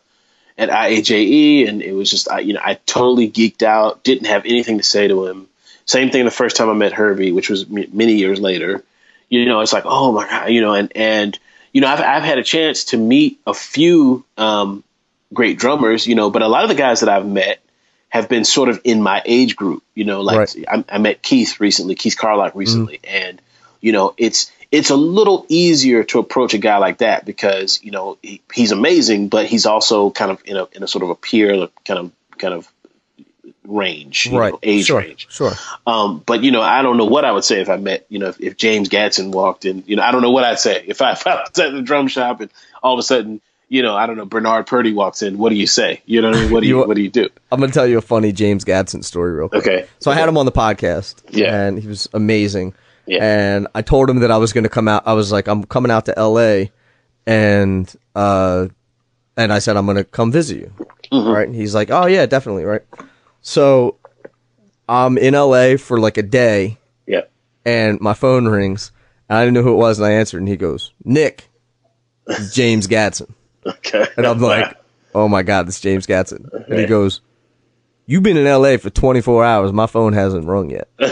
[0.58, 4.46] at IAJE and it was just I you know I totally geeked out didn't have
[4.46, 5.48] anything to say to him.
[5.86, 8.84] Same thing the first time I met Herbie which was m- many years later
[9.32, 11.40] you know, it's like, oh my god, you know, and and
[11.72, 14.84] you know, I've I've had a chance to meet a few um,
[15.34, 17.60] great drummers, you know, but a lot of the guys that I've met
[18.10, 20.66] have been sort of in my age group, you know, like Right.
[20.68, 23.42] I, I met Keith recently, Keith Carlock recently, and
[23.80, 27.92] you know, it's it's a little easier to approach a guy like that because you
[27.92, 31.10] know he, he's amazing, but he's also kind of in a in a sort of
[31.10, 32.70] a peer kind of kind of
[33.66, 34.54] range, right.
[34.54, 35.00] know, age sure.
[35.00, 35.28] range.
[35.30, 35.52] Sure.
[35.86, 38.20] Um, but you know, I don't know what I would say if I met, you
[38.20, 40.84] know, if, if James Gadson walked in, you know, I don't know what I'd say
[40.88, 42.50] if I, if I was at the drum shop and
[42.82, 45.38] all of a sudden, you know, I don't know, Bernard Purdie walks in.
[45.38, 46.02] What do you say?
[46.06, 46.52] You know what I mean?
[46.52, 47.30] What do you, You- what do you do?
[47.52, 49.66] I'm gonna tell you a funny James Gadson story real quick.
[49.66, 49.88] Okay.
[50.00, 51.22] So I had him on the podcast.
[51.30, 51.56] Yeah.
[51.56, 52.74] And he was amazing.
[53.06, 53.20] Yeah.
[53.24, 55.04] And I told him that I was gonna come out.
[55.06, 56.72] I was like, I'm coming out to L.A.
[57.26, 58.68] and uh,
[59.38, 60.74] and I said I'm gonna come visit you.
[61.12, 61.30] Mm-hmm.
[61.30, 61.48] Right.
[61.48, 62.66] And he's like, Oh yeah, definitely.
[62.66, 62.82] Right.
[63.42, 63.98] So
[64.88, 65.78] I'm in L.A.
[65.78, 66.78] for like a day,
[67.08, 67.22] Yeah.
[67.66, 68.92] and my phone rings.
[69.30, 71.50] And I didn't know who it was, and I answered, and he goes, Nick,
[72.52, 73.32] James Gadson.
[73.64, 74.08] Okay.
[74.18, 74.76] And I'm like,
[75.14, 76.52] oh my God, it's James Gadson.
[76.68, 77.22] And he goes,
[78.08, 79.72] You've been in LA for 24 hours.
[79.72, 80.88] My phone hasn't rung yet.
[81.00, 81.08] and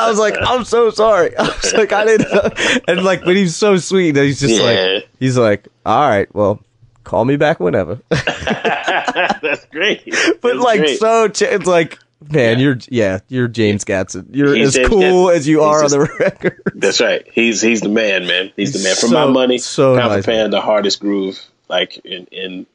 [0.00, 1.36] I was like, I'm so sorry.
[1.38, 2.80] I was like, I didn't know.
[2.88, 4.62] And like, but he's so sweet that he's just Yeah.
[4.96, 6.60] like, he's like, all right, well,
[7.04, 8.00] call me back whenever.
[8.10, 10.04] That's great.
[10.40, 10.98] but That's like, great.
[10.98, 11.98] so, ch- it's like,
[12.30, 14.26] man, you're, yeah, you're James Gadson.
[14.34, 15.36] You're He's as cool Gadson.
[15.36, 16.62] as you He's are just- on the record.
[16.74, 17.26] That's right.
[17.32, 18.52] He's he's the man, man.
[18.56, 18.94] He's the man.
[18.94, 22.66] For So- my money, so Pound for nice, Pound, the hardest groove, like in in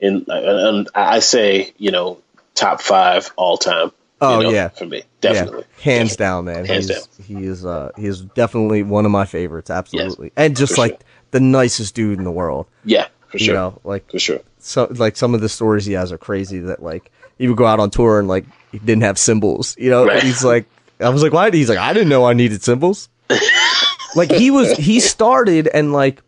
[0.00, 0.26] in.
[0.28, 2.18] uh, I say, you know,
[2.54, 3.86] top five all time.
[3.86, 3.92] you
[4.22, 4.68] Oh, know, yeah.
[4.68, 6.16] for me, definitely, Yeah, hands Definitely.
[6.16, 6.64] down, man.
[6.66, 10.32] Hands He's, He is uh he is definitely one of my favorites, absolutely.
[10.36, 11.00] and just like sure.
[11.30, 12.66] the nicest dude in the world.
[12.84, 14.40] Yeah, for You sure, know, like for sure.
[14.58, 17.66] so like some of the stories he has are crazy that like he would go
[17.66, 20.04] out on tour and like he didn't have cymbals, you know?
[20.06, 20.22] Right.
[20.22, 20.66] He's like
[21.00, 21.50] I was like, why?
[21.50, 23.08] He's like, I didn't know I needed cymbals.
[24.16, 26.22] like he was he started and like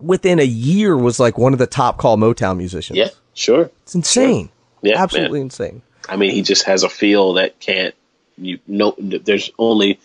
[0.00, 2.96] within a year was like one of the top call Motown musicians.
[2.98, 3.70] Yeah, sure.
[3.82, 4.48] It's insane.
[4.82, 5.46] Yeah, Absolutely man.
[5.46, 5.82] insane.
[6.08, 7.94] I mean, he just has a feel that can't.
[8.38, 9.98] You know, there's only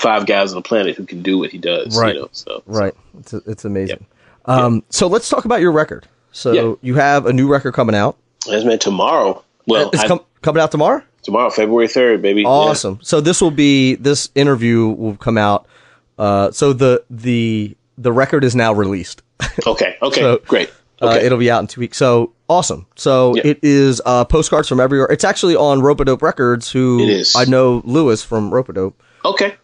[0.00, 1.96] five guys on the planet who can do what he does.
[1.98, 2.14] Right.
[2.14, 2.94] You know, so Right.
[3.18, 4.06] It's it's amazing.
[4.46, 6.06] Um, so let's talk about your record.
[6.32, 6.74] So Yeah.
[6.80, 8.16] you have a new record coming out.
[8.48, 9.42] that's meant tomorrow.
[9.66, 11.02] Well, it's I- com- coming out tomorrow.
[11.22, 12.44] tomorrow, February third, baby.
[12.44, 12.98] Awesome.
[13.02, 15.66] So this will be this interview will come out.
[16.18, 19.22] Uh, so the the the record is now released.
[19.66, 19.96] Okay.
[20.00, 20.20] Okay.
[20.20, 20.70] So, great.
[21.02, 21.96] Uh, it'll be out in two weeks.
[21.98, 22.86] So awesome.
[22.96, 23.42] So Yeah.
[23.48, 25.08] it is uh, postcards from everywhere.
[25.10, 26.70] It's actually on Ropeadope Records.
[26.70, 27.36] Who It is.
[27.36, 28.94] I know Lewis from Ropeadope.
[29.24, 29.54] okay.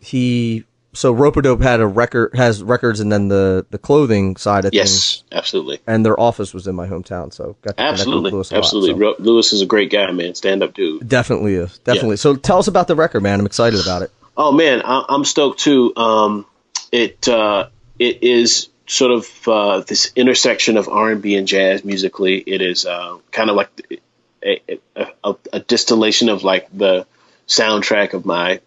[0.00, 4.70] He so Ropeadope had a record has records and then the the clothing side of
[4.72, 4.74] things.
[4.74, 5.22] Yes.
[5.30, 5.80] Absolutely.
[5.86, 8.30] And their office was in my hometown, so got to Absolutely.
[8.30, 9.14] Lewis a lot, Absolutely.
[9.16, 9.22] so.
[9.22, 10.34] Lewis is a great guy, man.
[10.34, 11.06] Stand up dude.
[11.06, 11.78] Definitely is.
[11.80, 12.16] Definitely.
[12.16, 13.38] So tell us about the record, man.
[13.40, 14.10] I'm excited about it.
[14.36, 15.94] Oh man, I- I'm stoked too.
[15.96, 16.46] Um,
[16.92, 17.68] it uh,
[17.98, 22.38] it is sort of uh, this intersection of R&B and jazz musically.
[22.38, 24.00] It is uh, kind of like
[24.42, 24.60] a,
[24.96, 27.04] a, a, a distillation of like the
[27.48, 28.60] soundtrack of my,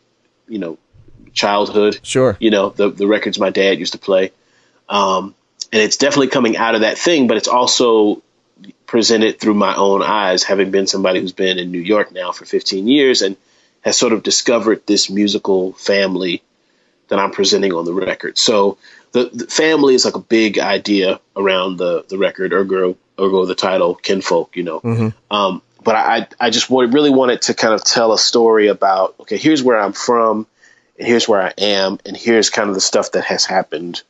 [0.50, 0.78] you know,
[1.34, 2.00] childhood.
[2.04, 2.36] Sure.
[2.40, 4.32] You know, the the records my dad used to play.
[4.88, 5.36] Um,
[5.72, 8.24] and it's definitely coming out of that thing, but it's also
[8.86, 12.46] presented through my own eyes, having been somebody who's been in New York now for
[12.46, 13.38] 15 years and
[13.82, 16.42] has sort of discovered this musical family
[17.08, 18.38] that I'm presenting on the record.
[18.38, 18.78] So
[19.12, 23.56] the, the family is like a big idea around the the record, ergo ergo the
[23.56, 24.56] title, kinfolk.
[24.56, 28.68] You know, um, but I I just really wanted to kind of tell a story
[28.68, 30.48] about okay, here's where I'm from,
[30.98, 34.02] and here's where I am, and here's kind of the stuff that has happened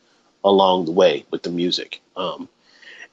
[0.43, 2.01] along the way with the music.
[2.15, 2.49] Um,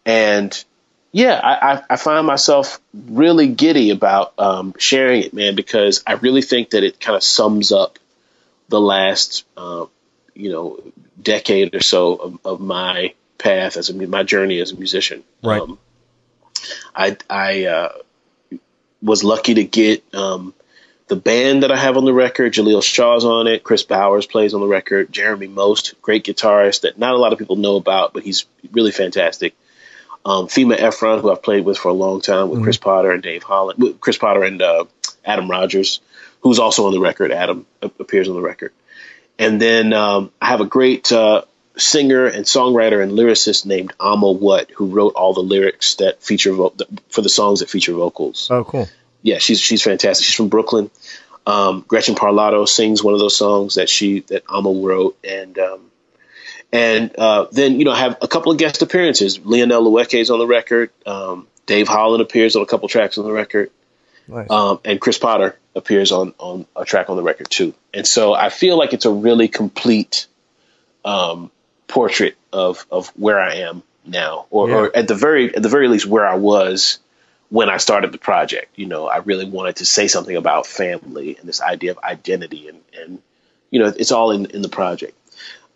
[0.04, 0.64] and
[1.12, 6.14] yeah, I, I, I find myself really giddy about um, sharing it, man, because I
[6.14, 7.98] really think that it kind of sums up
[8.68, 9.86] the last, uh,
[10.34, 10.80] you know,
[11.20, 15.24] decade or so of, of my path as a, my journey as a musician.
[15.42, 15.60] Right.
[15.62, 15.78] Um,
[16.94, 17.92] I I uh,
[19.06, 20.52] was lucky to get um,
[21.06, 22.52] the band that I have on the record.
[22.52, 23.62] Jaleel Shaw's on it.
[23.62, 25.12] Kris Bowers plays on the record.
[25.12, 28.90] Jeremy Most, great guitarist that not a lot of people know about, but he's really
[28.90, 29.54] fantastic.
[30.24, 33.22] Um, Fima Ephron, who I've played with for a long time, with Chris Potter and
[33.22, 34.86] Dave Holland, with Chris Potter and uh,
[35.24, 36.00] Adam Rogers,
[36.40, 37.30] who's also on the record.
[37.30, 38.72] Adam appears on the record,
[39.38, 41.42] and then um, I have a great uh,
[41.78, 46.52] singer and songwriter and lyricist named Amma Whatt, who wrote all the lyrics that feature
[46.52, 46.74] vo-
[47.08, 48.88] for the songs that feature vocals Oh, cool.
[49.22, 50.24] yeah, she's she's fantastic.
[50.26, 50.90] She's from Brooklyn.
[51.46, 55.80] Um, Gretchen Parlato sings one of those songs that she that Amma wrote, and um,
[56.72, 59.38] and uh, then you know I have a couple of guest appearances.
[59.38, 60.90] Lionel Loueke is on the record.
[61.06, 63.70] Um, Dave Holland appears on a couple tracks on the record,
[64.28, 64.50] Nice.
[64.50, 67.74] um, and Chris Potter appears on on a track on the record too.
[67.94, 70.26] And so I feel like it's a really complete
[71.04, 71.50] um,
[71.88, 74.76] portrait of of where I am now, or, Yeah.
[74.76, 76.98] or at the very at the very least where I was
[77.48, 78.72] when I started the project.
[78.76, 82.68] You know, I really wanted to say something about family and this idea of identity,
[82.68, 83.22] and and
[83.70, 85.14] you know, it's all in in the project.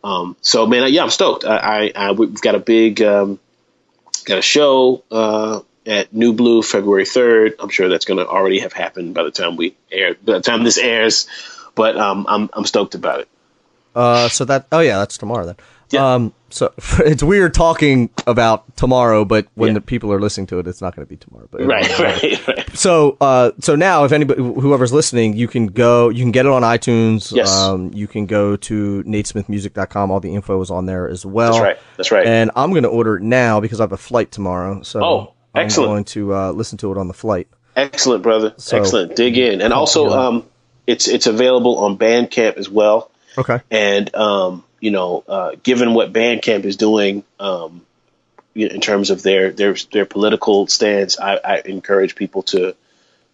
[0.02, 1.44] Um, so man, yeah, I'm stoked.
[1.44, 3.38] I, I, I we've got a big um,
[4.24, 7.56] got a show uh, at Nublu February 3rd.
[7.58, 10.40] I'm sure that's going to already have happened by the time we air, by the
[10.40, 11.26] time this airs.
[11.74, 13.28] But um, I'm I'm stoked about it.
[13.94, 15.56] Uh, so that oh yeah, that's tomorrow then.
[15.90, 16.14] Yeah.
[16.14, 19.74] Um, so it's weird talking about tomorrow, but when Yeah.
[19.74, 21.48] the people are listening to it, it's not going to be tomorrow.
[21.50, 22.70] But Right, right, right.
[22.76, 26.52] So, uh, so now if anybody, whoever's listening, you can go, you can get it
[26.52, 27.32] on iTunes.
[27.34, 27.54] Yes.
[27.54, 30.10] Um, you can go to natesmithmusic.com.
[30.10, 31.52] All the info is on there as well.
[31.52, 31.78] That's right.
[31.96, 32.26] That's right.
[32.26, 34.82] And I'm going to order it now because I have a flight tomorrow.
[34.82, 35.88] So Oh, excellent.
[35.88, 37.48] I'm going to uh, listen to it on the flight.
[37.76, 38.54] Excellent, brother.
[38.56, 39.16] So- Excellent.
[39.16, 40.46] Dig in, and also um,
[40.86, 43.10] it's it's available on Bandcamp as well.
[43.38, 43.60] Okay.
[43.70, 47.84] And um, you know, uh, given what Bandcamp is doing um,
[48.54, 52.74] in terms of their their their political stance, I, I encourage people to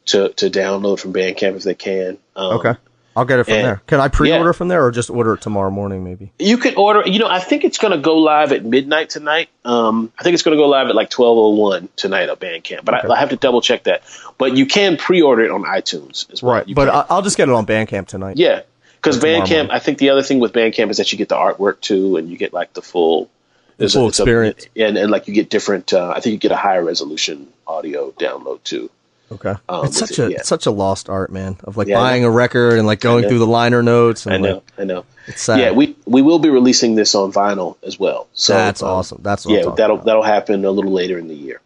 [0.06, 2.18] to to download from Bandcamp if they can.
[2.34, 2.74] Um, Okay.
[3.18, 3.82] I'll get it from and- there.
[3.86, 4.52] Can I pre-order yeah.
[4.52, 6.32] from there or just order it tomorrow morning maybe?
[6.38, 7.02] You could order.
[7.08, 9.48] You know, I think it's going to go live at midnight tonight.
[9.64, 12.36] Um, I think it's going to go live at like twelve oh one tonight on
[12.36, 13.08] Bandcamp, but Okay.
[13.08, 14.02] I, I have to double check that.
[14.36, 16.56] But you can pre-order it on iTunes as well.
[16.56, 16.68] Right.
[16.68, 17.06] You But can.
[17.08, 18.36] I'll just get it on Bandcamp tonight.
[18.36, 18.60] yeah,
[19.06, 19.70] because Bandcamp.
[19.70, 22.28] I think the other thing with Bandcamp is that you get the artwork too, and
[22.28, 23.30] you get like the full.
[23.76, 24.66] there's full it's experience.
[24.76, 25.92] and and like you get different.
[25.92, 28.90] Uh, I think you get a higher resolution audio download too.
[29.30, 29.54] Okay.
[29.68, 30.36] Um, it's such it, a yeah.
[30.38, 31.56] it's such a lost art, man.
[31.64, 34.38] Of like Yeah, buying a record and like going through the liner notes and I
[34.38, 35.04] know, like I know.
[35.26, 35.58] it's sad.
[35.58, 38.28] Yeah, we we will be releasing this on vinyl as well.
[38.34, 39.20] So That's um, awesome.
[39.22, 40.06] That's what I'm yeah, that'll about.
[40.06, 41.60] that'll happen a little later in the year.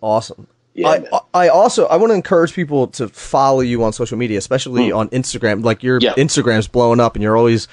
[0.00, 0.46] awesome.
[0.74, 1.20] Yeah, I.
[1.34, 5.08] I also I want to encourage people to follow you on social media, especially on
[5.10, 5.64] Instagram.
[5.64, 5.98] Like your.
[6.00, 6.14] Yeah.
[6.14, 7.68] Instagram's blowing up, and you're always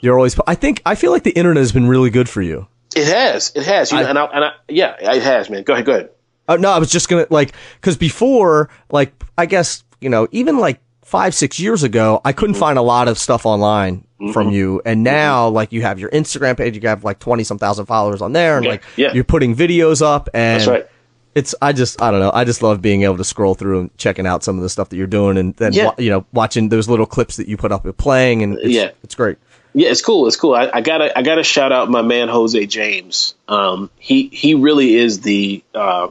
[0.00, 0.38] you're always.
[0.46, 2.66] I think I feel like the internet has been really good for you.
[2.94, 5.62] It has, it has, you know, and I, and I, yeah, it has, man.
[5.62, 6.10] Go ahead, go ahead.
[6.46, 10.58] Uh, no, I was just gonna like because before, like I guess you know, even
[10.58, 12.38] like five six years ago, I Mm-hmm.
[12.40, 16.10] couldn't find a lot of stuff online from you, and now like you have your
[16.10, 19.12] Instagram page, you have like twenty some thousand followers on there, and Yeah, like yeah.
[19.14, 20.86] you're putting videos up, and That's right.
[21.34, 23.98] It's I just I don't know, I just love being able to scroll through and
[23.98, 25.92] checking out some of the stuff that you're doing, and then Yeah.
[25.98, 28.90] you know watching those little clips that you put up with playing, and it's, Yeah.
[29.02, 29.38] it's great.
[29.74, 30.26] Yeah, it's cool.
[30.26, 30.54] It's cool.
[30.54, 33.34] I, I gotta, I gotta shout out my man Jose James.
[33.48, 36.08] Um, he, he really is the uh,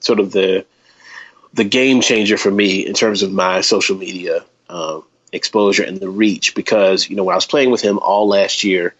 [0.00, 0.66] sort of the,
[1.54, 6.08] the game changer for me in terms of my social media um, exposure and the
[6.10, 6.56] reach.
[6.56, 8.96] Because you know, when I was playing with him all last year,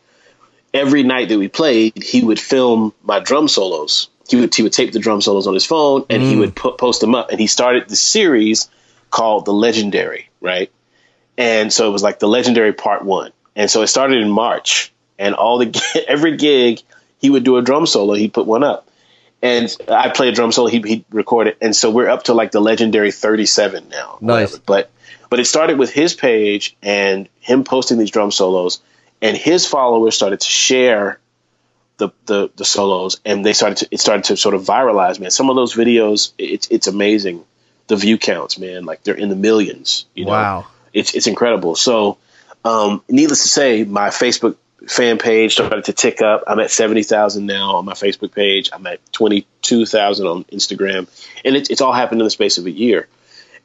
[0.72, 4.10] every night that we played, he would film my drum solos.
[4.28, 6.40] He would he would tape the drum solos on his phone and he mm.
[6.40, 7.30] would put, post them up.
[7.30, 8.68] And he started the series
[9.10, 10.70] called The Legendary, right?
[11.36, 13.32] And so it was like the Legendary Part One.
[13.56, 16.80] And so it started in March, and all the every gig
[17.18, 18.14] he would do a drum solo.
[18.14, 18.88] He put one up,
[19.42, 20.68] and I play a drum solo.
[20.68, 24.18] He he recorded, and so we're up to like the Legendary 37 now.
[24.20, 24.52] Nice.
[24.52, 24.62] whatever.
[24.64, 24.90] But
[25.28, 28.80] but it started with his page and him posting these drum solos,
[29.20, 31.18] and his followers started to share
[31.98, 35.20] the, the the solos, and they started to it started to sort of viralize.
[35.20, 37.44] Man, some of those videos, it's it's amazing.
[37.88, 40.06] The view counts, man, like they're in the millions.
[40.14, 40.32] You know?
[40.32, 40.66] Wow.
[40.92, 41.74] it's it's incredible.
[41.74, 42.18] So,
[42.64, 46.44] um, needless to say, my Facebook fan page started to tick up.
[46.46, 48.70] I'm at seventy thousand now on my Facebook page.
[48.72, 51.08] I'm at twenty two thousand on Instagram,
[51.44, 53.08] and it's it's all happened in the space of a year.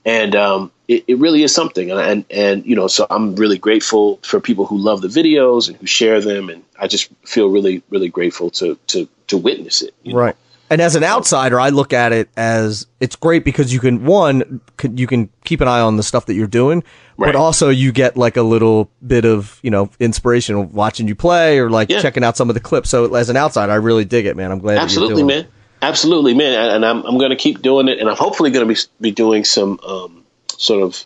[0.05, 3.57] And um, it, it really is something, and, and and you know, so I'm really
[3.57, 7.47] grateful for people who love the videos and who share them, and I just feel
[7.49, 9.93] really, really grateful to to to witness it.
[10.03, 10.19] you know?
[10.19, 10.35] Right.
[10.69, 14.61] And as an outsider, I look at it as it's great because you can one,
[14.91, 16.83] you can keep an eye on the stuff that you're doing,
[17.15, 17.27] Right.
[17.27, 21.59] but also you get like a little bit of you know inspiration watching you play
[21.59, 22.01] or like Yeah.
[22.01, 22.89] checking out some of the clips.
[22.89, 24.51] So as an outsider, I really dig it, man.
[24.51, 24.77] I'm glad.
[24.79, 25.51] Absolutely, that you're doing man.
[25.83, 26.53] Absolutely, man.
[26.57, 28.79] And, and I'm I'm going to keep doing it, and I'm hopefully going to be
[28.99, 30.22] be doing some um,
[30.62, 31.06] sort of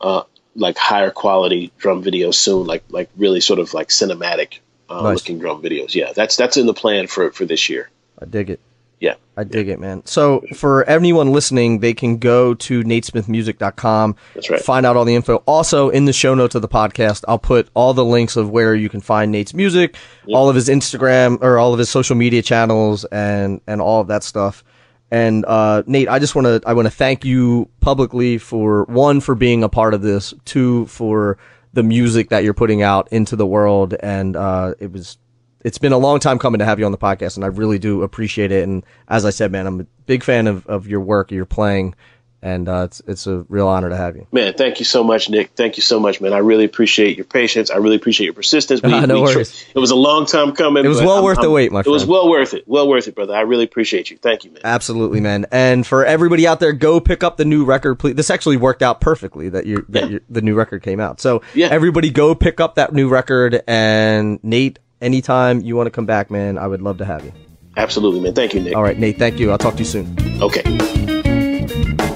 [0.00, 0.22] uh,
[0.54, 4.58] like higher quality drum videos soon, like like really sort of like cinematic
[4.88, 5.16] uh, Nice.
[5.16, 5.94] looking drum videos.
[5.94, 7.90] Yeah, that's that's in the plan for for this year.
[8.20, 8.60] I dig it.
[9.00, 9.14] Yeah.
[9.36, 10.04] I dig it, man.
[10.06, 14.16] So for anyone listening, they can go to natesmithmusic.com.
[14.34, 14.60] That's right.
[14.60, 15.36] Find out all the info.
[15.46, 18.74] Also, in the show notes of the podcast, I'll put all the links of where
[18.74, 19.94] you can find Nate's music,
[20.26, 24.08] all of his Instagram or all of his social media channels and and all of
[24.08, 24.64] that stuff.
[25.10, 29.20] And uh, Nate, I just want to I want to thank you publicly for one
[29.20, 31.38] for being a part of this, two for
[31.72, 35.16] the music that you're putting out into the world, and uh, it was
[35.64, 37.78] it's been a long time coming to have you on the podcast, and I really
[37.78, 38.64] do appreciate it.
[38.64, 41.94] And as I said, man, I'm a big fan of, of your work, your playing,
[42.42, 44.26] and uh, it's it's a real honor to have you.
[44.32, 45.50] Man, thank you so much, Nick.
[45.56, 46.32] Thank you so much, man.
[46.32, 47.70] I really appreciate your patience.
[47.70, 48.80] I really appreciate your persistence.
[48.88, 49.66] We, no we, worries.
[49.74, 50.82] It was a long time coming.
[50.84, 51.88] It was well I'm, worth I'm, the wait, my friend.
[51.88, 52.66] It was well worth it.
[52.66, 53.34] Well worth it, brother.
[53.34, 54.16] I really appreciate you.
[54.16, 54.62] Thank you, man.
[54.64, 55.44] Absolutely, man.
[55.52, 58.14] And for everybody out there, go pick up the new record, please.
[58.14, 60.18] This actually worked out perfectly that you that yeah.
[60.30, 61.20] the new record came out.
[61.20, 61.68] So yeah.
[61.68, 63.62] everybody, go pick up that new record.
[63.66, 67.32] And Nate, anytime you want to come back, man, I would love to have you.
[67.76, 68.34] Absolutely, man.
[68.34, 68.74] Thank you, Nick.
[68.74, 69.18] All right, Nate.
[69.18, 69.50] Thank you.
[69.50, 70.16] I'll talk to you soon.
[70.42, 71.17] Okay.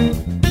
[0.03, 0.42] Thank you.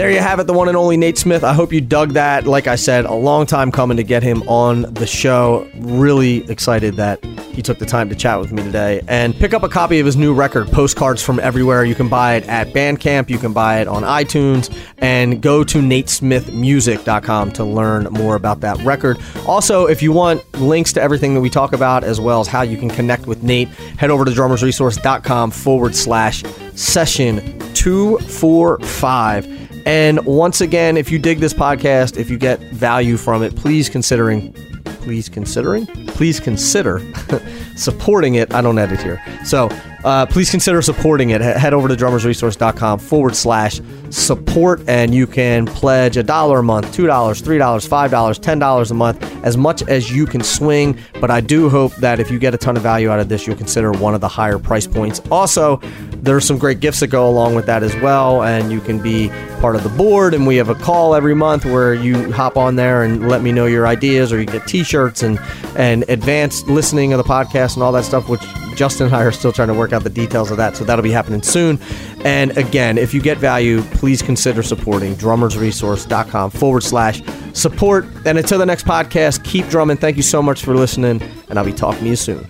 [0.00, 1.44] There you have it, the one and only Nate Smith.
[1.44, 2.46] I hope you dug that.
[2.46, 5.68] Like I said, a long time coming to get him on the show.
[5.74, 7.22] Really excited that
[7.52, 9.02] he took the time to chat with me today.
[9.08, 11.84] And pick up a copy of his new record, Postcards from Everywhere.
[11.84, 15.82] You can buy it at Bandcamp, you can buy it on iTunes, and go to
[15.82, 19.18] natesmithmusic.com to learn more about that record.
[19.46, 22.62] Also, if you want links to everything that we talk about, as well as how
[22.62, 26.42] you can connect with Nate, head over to drummersresource.com forward slash
[26.74, 33.42] session 245 and once again, if you dig this podcast, if you get value from
[33.42, 34.52] it, please considering
[35.00, 37.00] please considering please consider
[37.76, 38.52] supporting it.
[38.52, 39.22] I don't edit here.
[39.44, 39.68] So
[40.04, 41.40] uh, please consider supporting it.
[41.40, 43.80] Head over to drummersresource.com forward slash
[44.10, 49.44] support, and you can pledge a dollar a month, $2, $3, $5, $10 a month,
[49.44, 50.98] as much as you can swing.
[51.20, 53.46] But I do hope that if you get a ton of value out of this,
[53.46, 55.20] you'll consider one of the higher price points.
[55.30, 55.80] Also,
[56.22, 59.28] there's some great gifts that go along with that as well, and you can be
[59.60, 60.34] part of the board.
[60.34, 63.52] And we have a call every month where you hop on there and let me
[63.52, 65.38] know your ideas, or you get T-shirts and
[65.76, 68.42] and advanced listening of the podcast and all that stuff, which
[68.80, 71.02] Justin and I are still trying to work out the details of that, so that'll
[71.02, 71.78] be happening soon.
[72.24, 77.20] And again, if you get value, please consider supporting drummersresource.com forward slash
[77.52, 78.06] support.
[78.24, 79.98] And until the next podcast, keep drumming.
[79.98, 81.20] Thank you so much for listening,
[81.50, 82.46] and I'll be talking to you soon.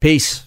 [0.00, 0.45] Peace.